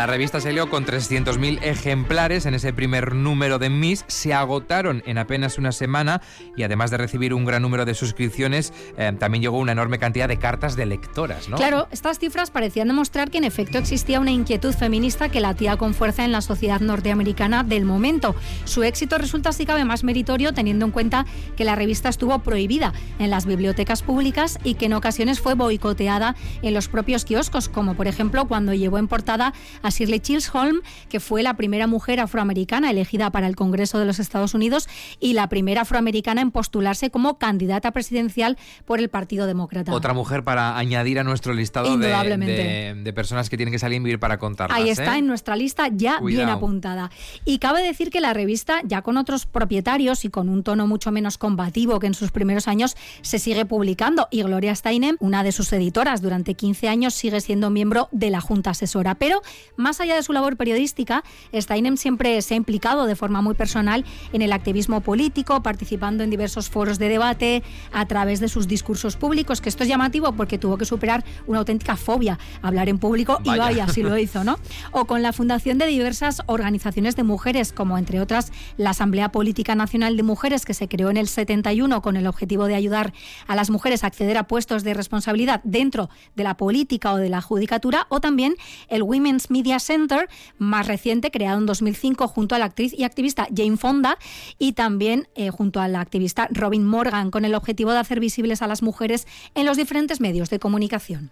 La 0.03 0.07
revista 0.09 0.41
salió 0.41 0.69
con 0.69 0.85
300.000 0.85 1.63
ejemplares 1.63 2.45
en 2.47 2.55
ese 2.55 2.73
primer 2.73 3.15
número 3.15 3.61
de 3.61 3.71
Miss. 3.71 4.05
Se 4.09 4.35
agotaron 4.35 5.01
en 5.07 5.17
apenas 5.17 5.59
una 5.59 5.71
semana 5.71 6.21
y 6.57 6.65
además 6.65 6.91
de 6.91 6.97
recibir 6.97 7.33
un 7.33 7.45
gran 7.45 7.63
número 7.63 7.85
de 7.85 7.95
suscripciones, 7.95 8.73
eh, 8.99 9.13
también 9.21 9.43
llegó 9.43 9.59
una 9.59 9.71
enorme 9.71 10.01
cantidad 10.01 10.27
de 10.27 10.41
cartas 10.41 10.75
de 10.75 10.87
lectoras, 10.87 11.49
¿no? 11.49 11.57
Claro, 11.57 11.87
estas 11.93 12.19
cifras 12.19 12.51
parecían 12.51 12.89
demostrar 12.89 13.31
que 13.31 13.39
en 13.39 13.45
efecto 13.45 13.79
existía 13.79 14.19
una 14.19 14.33
inquietud 14.33 14.75
feminista 14.75 15.29
que 15.29 15.39
latía 15.39 15.77
con 15.77 15.95
fuerza 15.95 16.25
en 16.25 16.33
la 16.33 16.41
sociedad 16.41 16.81
norteamericana 16.81 17.63
del 17.63 17.85
momento. 17.85 18.35
Su 18.65 18.83
éxito 18.83 19.19
resulta 19.19 19.53
si 19.53 19.67
cabe 19.67 19.85
más 19.85 20.03
meritorio 20.03 20.53
teniendo 20.53 20.85
en 20.85 20.91
cuenta 20.91 21.27
que 21.57 21.63
la 21.63 21.77
revista 21.77 22.09
estuvo 22.09 22.37
prohibida 22.41 22.93
en 23.21 23.31
las 23.31 23.47
bibliotecas 23.47 24.03
públicas 24.03 24.59
y 24.65 24.75
que 24.75 24.87
en 24.87 24.95
ocasiones 24.95 25.39
fue 25.39 25.55
boicoteada 25.55 26.35
en 26.63 26.75
los 26.75 26.89
propios 26.89 27.25
kioscos, 27.25 27.69
como 27.69 27.95
por 27.95 28.09
ejemplo 28.09 28.49
cuando 28.49 28.75
llevó 28.75 28.99
en 28.99 29.07
portada 29.07 29.55
a 29.81 29.92
Shirley 29.93 30.21
Chisholm, 30.21 30.81
que 31.09 31.21
fue 31.21 31.43
la 31.43 31.55
primera 31.55 31.87
mujer 31.87 32.21
afroamericana 32.21 32.91
elegida 32.91 33.31
para 33.31 33.47
el 33.47 33.57
Congreso 33.57 33.99
de 33.99 34.05
los 34.07 34.19
Estados 34.19 34.55
Unidos 34.55 34.89
y 35.21 35.35
la 35.35 35.49
primera 35.49 35.83
afroamericana 35.83 36.41
en 36.41 36.51
postularse 36.51 37.11
como 37.11 37.39
candidata 37.39 37.91
presidencial 37.93 38.57
por 38.85 38.99
el 38.99 39.09
Partido 39.09 39.47
Demócrata. 39.47 39.93
Otra 39.95 40.13
mujer 40.15 40.43
para 40.45 40.77
añadir 40.77 41.19
a 41.19 41.25
nuestro 41.25 41.55
listado 41.55 41.87
de, 41.89 41.95
Indudablemente. 41.95 42.53
de- 42.53 42.95
de 43.03 43.13
personas 43.13 43.49
que 43.51 43.57
tienen 43.57 43.73
que 43.73 43.79
salir 43.79 43.97
y 44.01 44.05
vivir 44.05 44.19
para 44.19 44.39
contarlas. 44.39 44.77
Ahí 44.79 44.91
está 44.91 45.17
¿eh? 45.17 45.19
en 45.19 45.27
nuestra 45.27 45.57
lista 45.57 45.89
ya 45.93 46.21
bien 46.21 46.49
apuntada. 46.49 47.11
Y 47.45 47.59
cabe 47.59 47.83
decir 47.83 48.11
que 48.11 48.21
la 48.21 48.33
revista, 48.33 48.81
ya 48.85 49.03
con 49.03 49.17
otros 49.17 49.47
propietarios 49.47 50.25
y 50.25 50.29
con 50.31 50.49
un 50.49 50.63
tono 50.63 50.87
mucho 50.87 51.11
menos 51.13 51.39
combativo 51.39 51.99
que 52.01 52.07
en 52.07 52.15
sus 52.15 52.31
primeros 52.33 52.69
años, 52.69 52.97
se 53.23 53.39
sigue 53.39 53.65
publicando. 53.67 54.29
Y 54.31 54.43
Gloria 54.43 54.75
Steinem, 54.75 55.17
una 55.21 55.43
de 55.45 55.53
sus 55.53 55.73
editoras 55.73 56.23
durante 56.23 56.55
15 56.55 56.89
años, 56.89 57.15
sigue 57.15 57.41
siendo 57.41 57.71
miembro 57.71 58.09
de 58.13 58.31
la 58.31 58.41
Junta 58.41 58.71
Asesora. 58.71 59.15
Pero 59.17 59.43
más 59.83 60.01
allá 60.01 60.15
de 60.15 60.23
su 60.23 60.33
labor 60.33 60.57
periodística, 60.57 61.23
Steinem 61.53 61.97
siempre 61.97 62.41
se 62.41 62.55
ha 62.55 62.57
implicado 62.57 63.07
de 63.07 63.17
forma 63.17 63.43
muy 63.43 63.55
personal 63.55 64.05
en 64.33 64.41
el 64.41 64.53
activismo 64.53 65.01
político, 65.03 65.63
participando 65.63 66.25
en 66.25 66.31
diversos 66.31 66.71
foros 66.71 66.99
de 66.99 67.09
debate 67.09 67.63
a 67.93 68.07
través 68.07 68.41
de 68.41 68.49
sus 68.49 68.69
discursos 68.69 69.17
públicos, 69.17 69.61
que 69.61 69.69
esto 69.69 69.83
es 69.83 69.89
llamativo 69.89 70.33
porque 70.33 70.59
tuvo 70.59 70.79
que 70.79 70.85
superar 70.85 71.25
una 71.47 71.59
auténtica 71.59 71.97
fobia 71.97 72.39
a 72.63 72.69
hablar 72.69 72.89
en 72.89 72.99
público 72.99 73.39
y 73.45 73.49
Vaya. 73.49 73.63
vaya, 73.63 73.89
si 73.89 74.03
lo 74.03 74.17
hizo, 74.17 74.45
¿no? 74.45 74.57
O 74.93 75.07
con 75.07 75.23
la 75.23 75.33
fundación 75.33 75.79
de 75.79 75.87
diversas 75.87 76.43
organizaciones 76.47 77.17
de 77.17 77.23
mujeres, 77.23 77.73
como 77.73 77.99
entre 77.99 78.21
otras 78.21 78.53
la 78.77 78.91
Asamblea 78.91 79.31
Política 79.33 79.75
Nacional 79.75 80.17
de 80.17 80.23
Mujeres, 80.23 80.65
que 80.65 80.75
se 80.75 80.89
creó 80.89 81.11
en 81.11 81.17
el 81.17 81.29
71 81.29 82.03
con 82.03 82.17
el 82.17 82.27
objetivo 82.27 82.67
de 82.67 82.75
ayudar 82.75 83.13
a 83.47 83.57
las 83.57 83.71
mujeres 83.71 84.05
a 84.05 84.07
acceder 84.07 84.37
a 84.37 84.45
puestos 84.45 84.85
de 84.85 84.95
responsabilidad 84.95 85.61
dentro 85.65 86.11
de 86.37 86.45
la 86.45 86.57
política 86.57 87.13
o 87.13 87.17
de 87.17 87.29
la 87.29 87.41
judicatura, 87.41 88.07
o 88.09 88.21
también 88.21 88.55
el 88.89 89.03
Women's 89.03 89.51
Media 89.51 89.72
Center, 89.81 90.29
más 90.59 90.87
reciente, 90.87 91.31
creado 91.31 91.59
en 91.59 91.67
2005 91.67 92.29
junto 92.29 92.55
a 92.55 92.59
la 92.59 92.67
actriz 92.67 92.93
y 92.97 93.05
activista 93.05 93.49
Jane 93.55 93.77
Fonda 93.77 94.19
y 94.59 94.73
también 94.73 95.29
eh, 95.35 95.51
junto 95.51 95.81
a 95.81 95.89
la 95.89 96.01
activista 96.01 96.49
Robin 96.51 96.85
Morgan, 96.85 97.31
con 97.31 97.45
el 97.45 97.55
objetivo 97.55 97.93
de 97.93 97.99
hacer 97.99 98.21
visibles 98.21 98.63
a 98.63 98.67
las 98.67 98.83
mujeres 98.83 99.27
en 99.55 99.67
los 99.67 99.77
diferentes 99.77 100.21
medios 100.21 100.51
de 100.51 100.59
comunicación. 100.59 101.31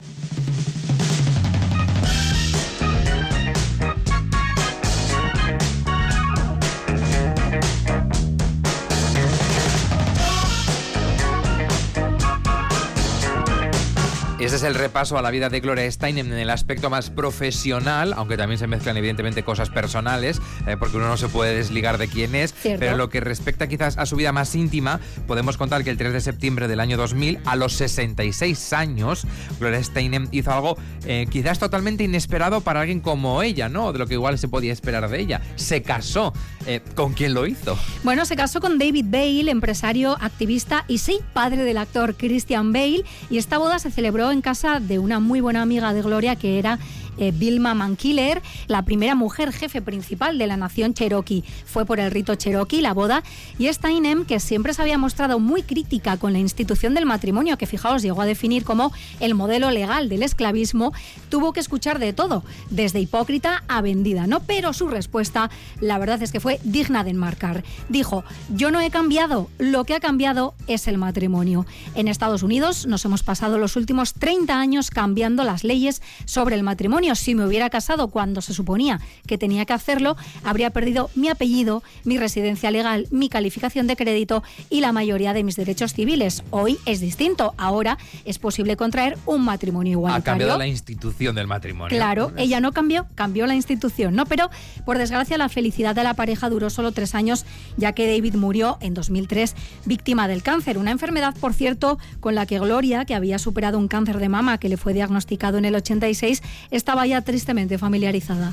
Ese 14.40 14.56
es 14.56 14.62
el 14.62 14.74
repaso 14.74 15.18
a 15.18 15.22
la 15.22 15.30
vida 15.30 15.50
de 15.50 15.60
Gloria 15.60 15.90
Steinem 15.92 16.32
en 16.32 16.38
el 16.38 16.48
aspecto 16.48 16.88
más 16.88 17.10
profesional, 17.10 18.14
aunque 18.16 18.38
también 18.38 18.58
se 18.58 18.66
mezclan 18.66 18.96
evidentemente 18.96 19.42
cosas 19.42 19.68
personales, 19.68 20.40
eh, 20.66 20.78
porque 20.78 20.96
uno 20.96 21.08
no 21.08 21.18
se 21.18 21.28
puede 21.28 21.54
desligar 21.54 21.98
de 21.98 22.08
quién 22.08 22.34
es. 22.34 22.54
Cierto. 22.54 22.80
Pero 22.80 22.96
lo 22.96 23.10
que 23.10 23.20
respecta 23.20 23.68
quizás 23.68 23.98
a 23.98 24.06
su 24.06 24.16
vida 24.16 24.32
más 24.32 24.54
íntima, 24.54 24.98
podemos 25.26 25.58
contar 25.58 25.84
que 25.84 25.90
el 25.90 25.98
3 25.98 26.14
de 26.14 26.22
septiembre 26.22 26.68
del 26.68 26.80
año 26.80 26.96
2000, 26.96 27.40
a 27.44 27.54
los 27.54 27.74
66 27.74 28.72
años, 28.72 29.26
Gloria 29.58 29.84
Steinem 29.84 30.26
hizo 30.30 30.50
algo 30.50 30.78
eh, 31.04 31.26
quizás 31.30 31.58
totalmente 31.58 32.04
inesperado 32.04 32.62
para 32.62 32.80
alguien 32.80 33.00
como 33.00 33.42
ella, 33.42 33.68
¿no? 33.68 33.92
De 33.92 33.98
lo 33.98 34.06
que 34.06 34.14
igual 34.14 34.38
se 34.38 34.48
podía 34.48 34.72
esperar 34.72 35.06
de 35.10 35.20
ella. 35.20 35.42
Se 35.56 35.82
casó. 35.82 36.32
Eh, 36.66 36.80
¿Con 36.94 37.12
quién 37.12 37.34
lo 37.34 37.46
hizo? 37.46 37.78
Bueno, 38.04 38.24
se 38.24 38.36
casó 38.36 38.60
con 38.60 38.78
David 38.78 39.06
Bale, 39.08 39.50
empresario, 39.50 40.16
activista 40.18 40.86
y 40.88 40.96
sí, 40.98 41.20
padre 41.34 41.64
del 41.64 41.76
actor 41.76 42.14
Christian 42.16 42.72
Bale, 42.72 43.04
y 43.28 43.36
esta 43.36 43.58
boda 43.58 43.78
se 43.78 43.90
celebró 43.90 44.29
en 44.32 44.40
casa 44.40 44.80
de 44.80 44.98
una 44.98 45.20
muy 45.20 45.40
buena 45.40 45.62
amiga 45.62 45.92
de 45.92 46.02
Gloria 46.02 46.36
que 46.36 46.58
era 46.58 46.78
eh, 47.20 47.32
Vilma 47.32 47.74
Mankiller, 47.74 48.42
la 48.66 48.82
primera 48.82 49.14
mujer 49.14 49.52
jefe 49.52 49.80
principal 49.80 50.38
de 50.38 50.46
la 50.46 50.56
nación 50.56 50.94
Cherokee. 50.94 51.44
Fue 51.64 51.86
por 51.86 52.00
el 52.00 52.10
rito 52.10 52.34
Cherokee 52.34 52.80
la 52.80 52.94
boda 52.94 53.22
y 53.58 53.72
Steinem, 53.72 54.24
que 54.24 54.40
siempre 54.40 54.74
se 54.74 54.82
había 54.82 54.98
mostrado 54.98 55.38
muy 55.38 55.62
crítica 55.62 56.16
con 56.16 56.32
la 56.32 56.38
institución 56.38 56.94
del 56.94 57.06
matrimonio, 57.06 57.58
que 57.58 57.66
fijaos 57.66 58.02
llegó 58.02 58.22
a 58.22 58.26
definir 58.26 58.64
como 58.64 58.92
el 59.20 59.34
modelo 59.34 59.70
legal 59.70 60.08
del 60.08 60.22
esclavismo, 60.22 60.92
tuvo 61.28 61.52
que 61.52 61.60
escuchar 61.60 61.98
de 61.98 62.12
todo, 62.12 62.42
desde 62.70 63.00
hipócrita 63.00 63.62
a 63.68 63.82
vendida, 63.82 64.26
¿no? 64.26 64.40
Pero 64.40 64.72
su 64.72 64.88
respuesta, 64.88 65.50
la 65.80 65.98
verdad 65.98 66.22
es 66.22 66.32
que 66.32 66.40
fue 66.40 66.58
digna 66.64 67.04
de 67.04 67.10
enmarcar. 67.10 67.64
Dijo, 67.88 68.24
yo 68.48 68.70
no 68.70 68.80
he 68.80 68.90
cambiado, 68.90 69.48
lo 69.58 69.84
que 69.84 69.94
ha 69.94 70.00
cambiado 70.00 70.54
es 70.66 70.88
el 70.88 70.98
matrimonio. 70.98 71.66
En 71.94 72.08
Estados 72.08 72.42
Unidos 72.42 72.86
nos 72.86 73.04
hemos 73.04 73.22
pasado 73.22 73.58
los 73.58 73.76
últimos 73.76 74.14
30 74.14 74.58
años 74.58 74.90
cambiando 74.90 75.44
las 75.44 75.64
leyes 75.64 76.02
sobre 76.24 76.56
el 76.56 76.62
matrimonio. 76.62 77.09
Si 77.14 77.34
me 77.34 77.44
hubiera 77.46 77.70
casado 77.70 78.08
cuando 78.08 78.40
se 78.40 78.54
suponía 78.54 79.00
que 79.26 79.38
tenía 79.38 79.64
que 79.64 79.72
hacerlo, 79.72 80.16
habría 80.44 80.70
perdido 80.70 81.10
mi 81.14 81.28
apellido, 81.28 81.82
mi 82.04 82.18
residencia 82.18 82.70
legal, 82.70 83.06
mi 83.10 83.28
calificación 83.28 83.86
de 83.86 83.96
crédito 83.96 84.42
y 84.68 84.80
la 84.80 84.92
mayoría 84.92 85.32
de 85.32 85.44
mis 85.44 85.56
derechos 85.56 85.92
civiles. 85.92 86.42
Hoy 86.50 86.78
es 86.86 87.00
distinto. 87.00 87.54
Ahora 87.56 87.98
es 88.24 88.38
posible 88.38 88.76
contraer 88.76 89.18
un 89.26 89.44
matrimonio 89.44 89.90
Ha 89.90 89.92
igualitario. 89.92 90.24
cambiado 90.24 90.58
la 90.58 90.66
institución 90.66 91.34
del 91.34 91.46
matrimonio. 91.46 91.96
Claro, 91.96 92.32
ella 92.36 92.60
no 92.60 92.72
cambió, 92.72 93.06
cambió 93.14 93.46
la 93.46 93.54
institución, 93.54 94.14
¿no? 94.14 94.26
Pero 94.26 94.50
por 94.84 94.98
desgracia 94.98 95.38
la 95.38 95.48
felicidad 95.48 95.94
de 95.94 96.04
la 96.04 96.14
pareja 96.14 96.48
duró 96.48 96.70
solo 96.70 96.92
tres 96.92 97.14
años, 97.14 97.44
ya 97.76 97.92
que 97.92 98.06
David 98.10 98.34
murió 98.34 98.78
en 98.80 98.94
2003 98.94 99.54
víctima 99.84 100.28
del 100.28 100.42
cáncer, 100.42 100.78
una 100.78 100.90
enfermedad, 100.90 101.34
por 101.40 101.54
cierto, 101.54 101.98
con 102.20 102.34
la 102.34 102.46
que 102.46 102.58
Gloria, 102.58 103.04
que 103.04 103.14
había 103.14 103.38
superado 103.38 103.78
un 103.78 103.88
cáncer 103.88 104.18
de 104.18 104.28
mama 104.28 104.58
que 104.58 104.68
le 104.68 104.76
fue 104.76 104.92
diagnosticado 104.92 105.58
en 105.58 105.64
el 105.64 105.74
86, 105.74 106.42
estaba 106.90 107.06
ya 107.06 107.22
tristemente 107.22 107.78
familiarizada. 107.78 108.52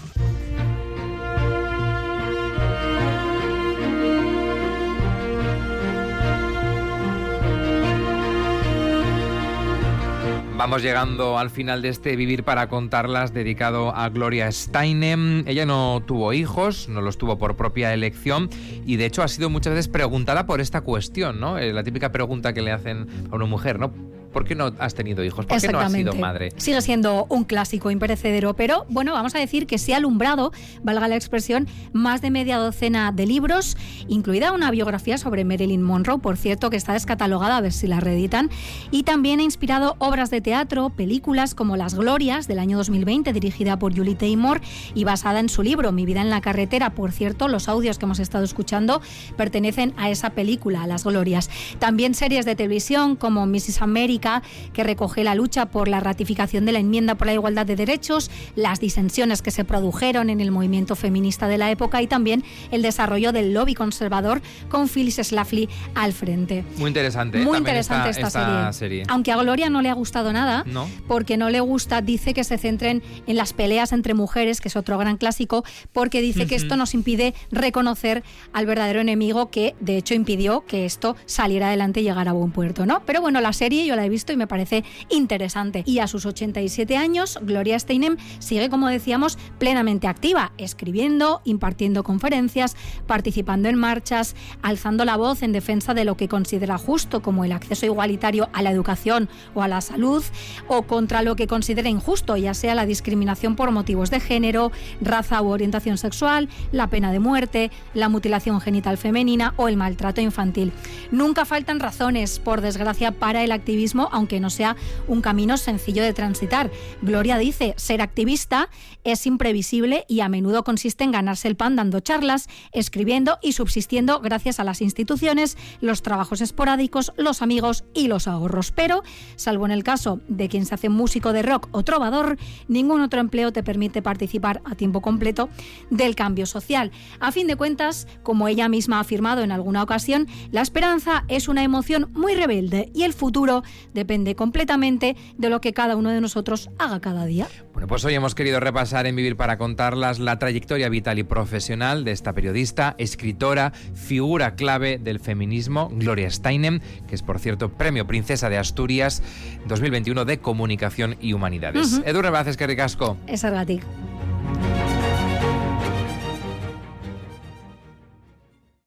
Vamos 10.55 10.83
llegando 10.83 11.39
al 11.39 11.49
final 11.49 11.81
de 11.81 11.89
este 11.89 12.15
Vivir 12.15 12.43
para 12.43 12.69
contarlas 12.69 13.33
dedicado 13.33 13.95
a 13.95 14.07
Gloria 14.09 14.51
Steinem. 14.51 15.43
Ella 15.47 15.65
no 15.65 16.03
tuvo 16.05 16.31
hijos, 16.31 16.87
no 16.89 17.01
los 17.01 17.17
tuvo 17.17 17.39
por 17.39 17.55
propia 17.55 17.91
elección 17.91 18.51
y 18.85 18.97
de 18.97 19.07
hecho 19.07 19.23
ha 19.23 19.27
sido 19.29 19.49
muchas 19.49 19.73
veces 19.73 19.87
preguntada 19.87 20.45
por 20.45 20.61
esta 20.61 20.81
cuestión, 20.81 21.39
¿no? 21.39 21.57
Eh, 21.57 21.73
la 21.73 21.83
típica 21.83 22.11
pregunta 22.11 22.53
que 22.53 22.61
le 22.61 22.71
hacen 22.71 23.07
a 23.31 23.35
una 23.35 23.45
mujer, 23.45 23.79
¿no? 23.79 23.91
¿Por 24.37 24.45
qué 24.45 24.53
no 24.53 24.71
has 24.77 24.93
tenido 24.93 25.23
hijos? 25.23 25.47
¿Por 25.47 25.59
qué 25.59 25.67
no 25.69 25.79
has 25.79 25.91
sido 25.91 26.13
madre? 26.13 26.51
Sigue 26.57 26.79
siendo 26.83 27.25
un 27.27 27.43
clásico 27.43 27.89
imperecedero, 27.89 28.53
pero 28.53 28.85
bueno, 28.87 29.13
vamos 29.13 29.33
a 29.33 29.39
decir 29.39 29.65
que 29.65 29.79
se 29.79 29.95
ha 29.95 29.97
alumbrado, 29.97 30.51
valga 30.83 31.07
la 31.07 31.15
expresión, 31.15 31.67
más 31.91 32.21
de 32.21 32.29
media 32.29 32.57
docena 32.57 33.11
de 33.11 33.25
libros, 33.25 33.77
incluida 34.07 34.51
una 34.51 34.69
biografía 34.69 35.17
sobre 35.17 35.43
Marilyn 35.43 35.81
Monroe, 35.81 36.19
por 36.19 36.37
cierto, 36.37 36.69
que 36.69 36.77
está 36.77 36.93
descatalogada, 36.93 37.57
a 37.57 37.61
ver 37.61 37.73
si 37.73 37.87
la 37.87 37.99
reeditan, 37.99 38.51
y 38.91 39.03
también 39.03 39.39
ha 39.39 39.43
inspirado 39.43 39.95
obras 39.97 40.29
de 40.29 40.39
teatro, 40.39 40.91
películas 40.91 41.55
como 41.55 41.75
Las 41.75 41.95
Glorias 41.95 42.47
del 42.47 42.59
año 42.59 42.77
2020, 42.77 43.33
dirigida 43.33 43.79
por 43.79 43.97
Julie 43.97 44.13
Taymor 44.13 44.61
y 44.93 45.03
basada 45.03 45.39
en 45.39 45.49
su 45.49 45.63
libro 45.63 45.91
Mi 45.91 46.05
vida 46.05 46.21
en 46.21 46.29
la 46.29 46.41
carretera. 46.41 46.91
Por 46.91 47.11
cierto, 47.11 47.47
los 47.47 47.67
audios 47.67 47.97
que 47.97 48.05
hemos 48.05 48.19
estado 48.19 48.43
escuchando 48.43 49.01
pertenecen 49.35 49.95
a 49.97 50.11
esa 50.11 50.29
película, 50.29 50.83
a 50.83 50.87
Las 50.87 51.05
Glorias. 51.05 51.49
También 51.79 52.13
series 52.13 52.45
de 52.45 52.55
televisión 52.55 53.15
como 53.15 53.47
Mrs. 53.47 53.81
America, 53.81 54.26
que 54.73 54.83
recoge 54.83 55.23
la 55.23 55.35
lucha 55.35 55.67
por 55.67 55.87
la 55.87 55.99
ratificación 55.99 56.65
de 56.65 56.71
la 56.71 56.79
enmienda 56.79 57.15
por 57.15 57.27
la 57.27 57.33
igualdad 57.33 57.65
de 57.65 57.75
derechos, 57.75 58.29
las 58.55 58.79
disensiones 58.79 59.41
que 59.41 59.51
se 59.51 59.63
produjeron 59.63 60.29
en 60.29 60.39
el 60.41 60.51
movimiento 60.51 60.95
feminista 60.95 61.47
de 61.47 61.57
la 61.57 61.71
época 61.71 62.01
y 62.01 62.07
también 62.07 62.43
el 62.71 62.81
desarrollo 62.81 63.31
del 63.31 63.53
lobby 63.53 63.73
conservador 63.73 64.41
con 64.69 64.87
Phyllis 64.87 65.15
Schlafly 65.21 65.69
al 65.95 66.13
frente. 66.13 66.63
Muy 66.77 66.87
interesante. 66.89 67.39
Muy 67.39 67.57
interesante 67.57 68.09
esta, 68.09 68.29
serie. 68.29 68.73
serie. 68.73 69.03
Aunque 69.07 69.31
a 69.31 69.37
Gloria 69.37 69.69
no 69.69 69.81
le 69.81 69.89
ha 69.89 69.93
gustado 69.93 70.33
nada, 70.33 70.63
No. 70.65 70.87
porque 71.07 71.37
no 71.37 71.49
le 71.49 71.59
gusta, 71.59 72.01
dice 72.01 72.33
que 72.33 72.43
se 72.43 72.57
centren 72.57 73.01
en 73.25 73.35
las 73.37 73.53
peleas 73.53 73.91
entre 73.91 74.13
mujeres, 74.13 74.61
que 74.61 74.67
es 74.67 74.75
otro 74.75 74.97
gran 74.97 75.17
clásico, 75.17 75.63
porque 75.93 76.21
dice 76.21 76.47
que 76.47 76.55
esto 76.55 76.75
nos 76.77 76.93
impide 76.93 77.33
reconocer 77.51 78.23
al 78.53 78.65
verdadero 78.65 79.01
enemigo 79.01 79.49
que 79.49 79.75
de 79.79 79.97
hecho 79.97 80.13
impidió 80.13 80.65
que 80.65 80.85
esto 80.85 81.15
saliera 81.25 81.67
adelante 81.67 82.01
y 82.01 82.03
llegara 82.03 82.31
a 82.31 82.33
buen 82.33 82.51
puerto, 82.51 82.85
¿no? 82.85 83.01
Pero 83.05 83.21
bueno, 83.21 83.41
la 83.41 83.53
serie 83.53 83.85
yo 83.85 83.95
la 83.95 84.05
he 84.05 84.06
visto 84.09 84.33
y 84.33 84.37
me 84.37 84.47
parece 84.47 84.83
interesante. 85.09 85.83
Y 85.85 85.99
a 85.99 86.07
sus 86.07 86.25
87 86.25 86.97
años, 86.97 87.39
Gloria 87.41 87.79
Steinem 87.79 88.17
sigue, 88.39 88.69
como 88.69 88.87
decíamos, 88.87 89.37
plenamente 89.57 90.07
activa, 90.07 90.51
escribiendo, 90.57 91.41
impartiendo 91.43 92.03
conferencias, 92.03 92.75
participando 93.05 93.69
en 93.69 93.75
marchas, 93.75 94.35
alzando 94.61 95.05
la 95.05 95.17
voz 95.17 95.43
en 95.43 95.51
defensa 95.51 95.93
de 95.93 96.05
lo 96.05 96.17
que 96.17 96.27
considera 96.27 96.77
justo, 96.77 97.21
como 97.21 97.45
el 97.45 97.51
acceso 97.51 97.85
igualitario 97.85 98.49
a 98.53 98.61
la 98.61 98.71
educación 98.71 99.29
o 99.53 99.61
a 99.61 99.67
la 99.67 99.81
salud, 99.81 100.23
o 100.67 100.83
contra 100.83 101.21
lo 101.21 101.35
que 101.35 101.47
considera 101.47 101.89
injusto, 101.89 102.37
ya 102.37 102.53
sea 102.53 102.75
la 102.75 102.85
discriminación 102.85 103.55
por 103.55 103.71
motivos 103.71 104.09
de 104.09 104.19
género, 104.19 104.71
raza 105.01 105.41
u 105.41 105.49
orientación 105.49 105.97
sexual, 105.97 106.49
la 106.71 106.87
pena 106.87 107.11
de 107.11 107.19
muerte, 107.19 107.71
la 107.93 108.09
mutilación 108.09 108.61
genital 108.61 108.97
femenina 108.97 109.53
o 109.57 109.67
el 109.67 109.77
maltrato 109.77 110.21
infantil. 110.21 110.71
Nunca 111.11 111.45
faltan 111.45 111.79
razones, 111.79 112.39
por 112.39 112.61
desgracia, 112.61 113.11
para 113.11 113.43
el 113.43 113.51
activismo, 113.51 113.96
aunque 114.11 114.39
no 114.39 114.49
sea 114.49 114.75
un 115.07 115.21
camino 115.21 115.57
sencillo 115.57 116.03
de 116.03 116.13
transitar. 116.13 116.71
Gloria 117.01 117.37
dice, 117.37 117.73
ser 117.77 118.01
activista 118.01 118.69
es 119.03 119.25
imprevisible 119.25 120.05
y 120.07 120.21
a 120.21 120.29
menudo 120.29 120.63
consiste 120.63 121.03
en 121.03 121.11
ganarse 121.11 121.47
el 121.47 121.55
pan 121.55 121.75
dando 121.75 121.99
charlas, 121.99 122.47
escribiendo 122.71 123.37
y 123.41 123.53
subsistiendo 123.53 124.19
gracias 124.19 124.59
a 124.59 124.63
las 124.63 124.81
instituciones, 124.81 125.57
los 125.81 126.01
trabajos 126.01 126.41
esporádicos, 126.41 127.13
los 127.17 127.41
amigos 127.41 127.85
y 127.93 128.07
los 128.07 128.27
ahorros. 128.27 128.71
Pero, 128.71 129.03
salvo 129.35 129.65
en 129.65 129.71
el 129.71 129.83
caso 129.83 130.19
de 130.27 130.49
quien 130.49 130.65
se 130.65 130.75
hace 130.75 130.89
músico 130.89 131.33
de 131.33 131.41
rock 131.41 131.69
o 131.71 131.83
trovador, 131.83 132.37
ningún 132.67 133.01
otro 133.01 133.19
empleo 133.19 133.51
te 133.51 133.63
permite 133.63 134.01
participar 134.01 134.61
a 134.65 134.75
tiempo 134.75 135.01
completo 135.01 135.49
del 135.89 136.15
cambio 136.15 136.45
social. 136.45 136.91
A 137.19 137.31
fin 137.31 137.47
de 137.47 137.55
cuentas, 137.55 138.07
como 138.23 138.47
ella 138.47 138.69
misma 138.69 138.97
ha 138.97 139.01
afirmado 139.01 139.41
en 139.41 139.51
alguna 139.51 139.83
ocasión, 139.83 140.27
la 140.51 140.61
esperanza 140.61 141.23
es 141.27 141.47
una 141.47 141.63
emoción 141.63 142.09
muy 142.13 142.35
rebelde 142.35 142.91
y 142.93 143.03
el 143.03 143.13
futuro 143.13 143.63
depende 143.93 144.35
completamente 144.35 145.15
de 145.37 145.49
lo 145.49 145.61
que 145.61 145.73
cada 145.73 145.95
uno 145.95 146.09
de 146.09 146.21
nosotros 146.21 146.69
haga 146.77 146.99
cada 146.99 147.25
día. 147.25 147.47
Bueno, 147.73 147.87
pues 147.87 148.03
hoy 148.05 148.15
hemos 148.15 148.35
querido 148.35 148.59
repasar 148.59 149.05
en 149.05 149.15
Vivir 149.15 149.35
para 149.35 149.57
contarlas 149.57 150.19
la 150.19 150.39
trayectoria 150.39 150.89
vital 150.89 151.19
y 151.19 151.23
profesional 151.23 152.03
de 152.03 152.11
esta 152.11 152.33
periodista, 152.33 152.95
escritora, 152.97 153.71
figura 153.93 154.55
clave 154.55 154.97
del 154.97 155.19
feminismo, 155.19 155.89
Gloria 155.91 156.29
Steinem, 156.29 156.79
que 157.07 157.15
es 157.15 157.21
por 157.21 157.39
cierto 157.39 157.69
Premio 157.69 158.07
Princesa 158.07 158.49
de 158.49 158.57
Asturias 158.57 159.21
2021 159.67 160.25
de 160.25 160.39
Comunicación 160.39 161.17
y 161.21 161.33
Humanidades. 161.33 161.93
Ujú. 161.93 162.03
Edurne 162.05 162.29
Vázquez, 162.29 162.57
que 162.57 162.67
ricasco. 162.67 163.17
Es 163.27 163.43
ergatik. 163.43 163.83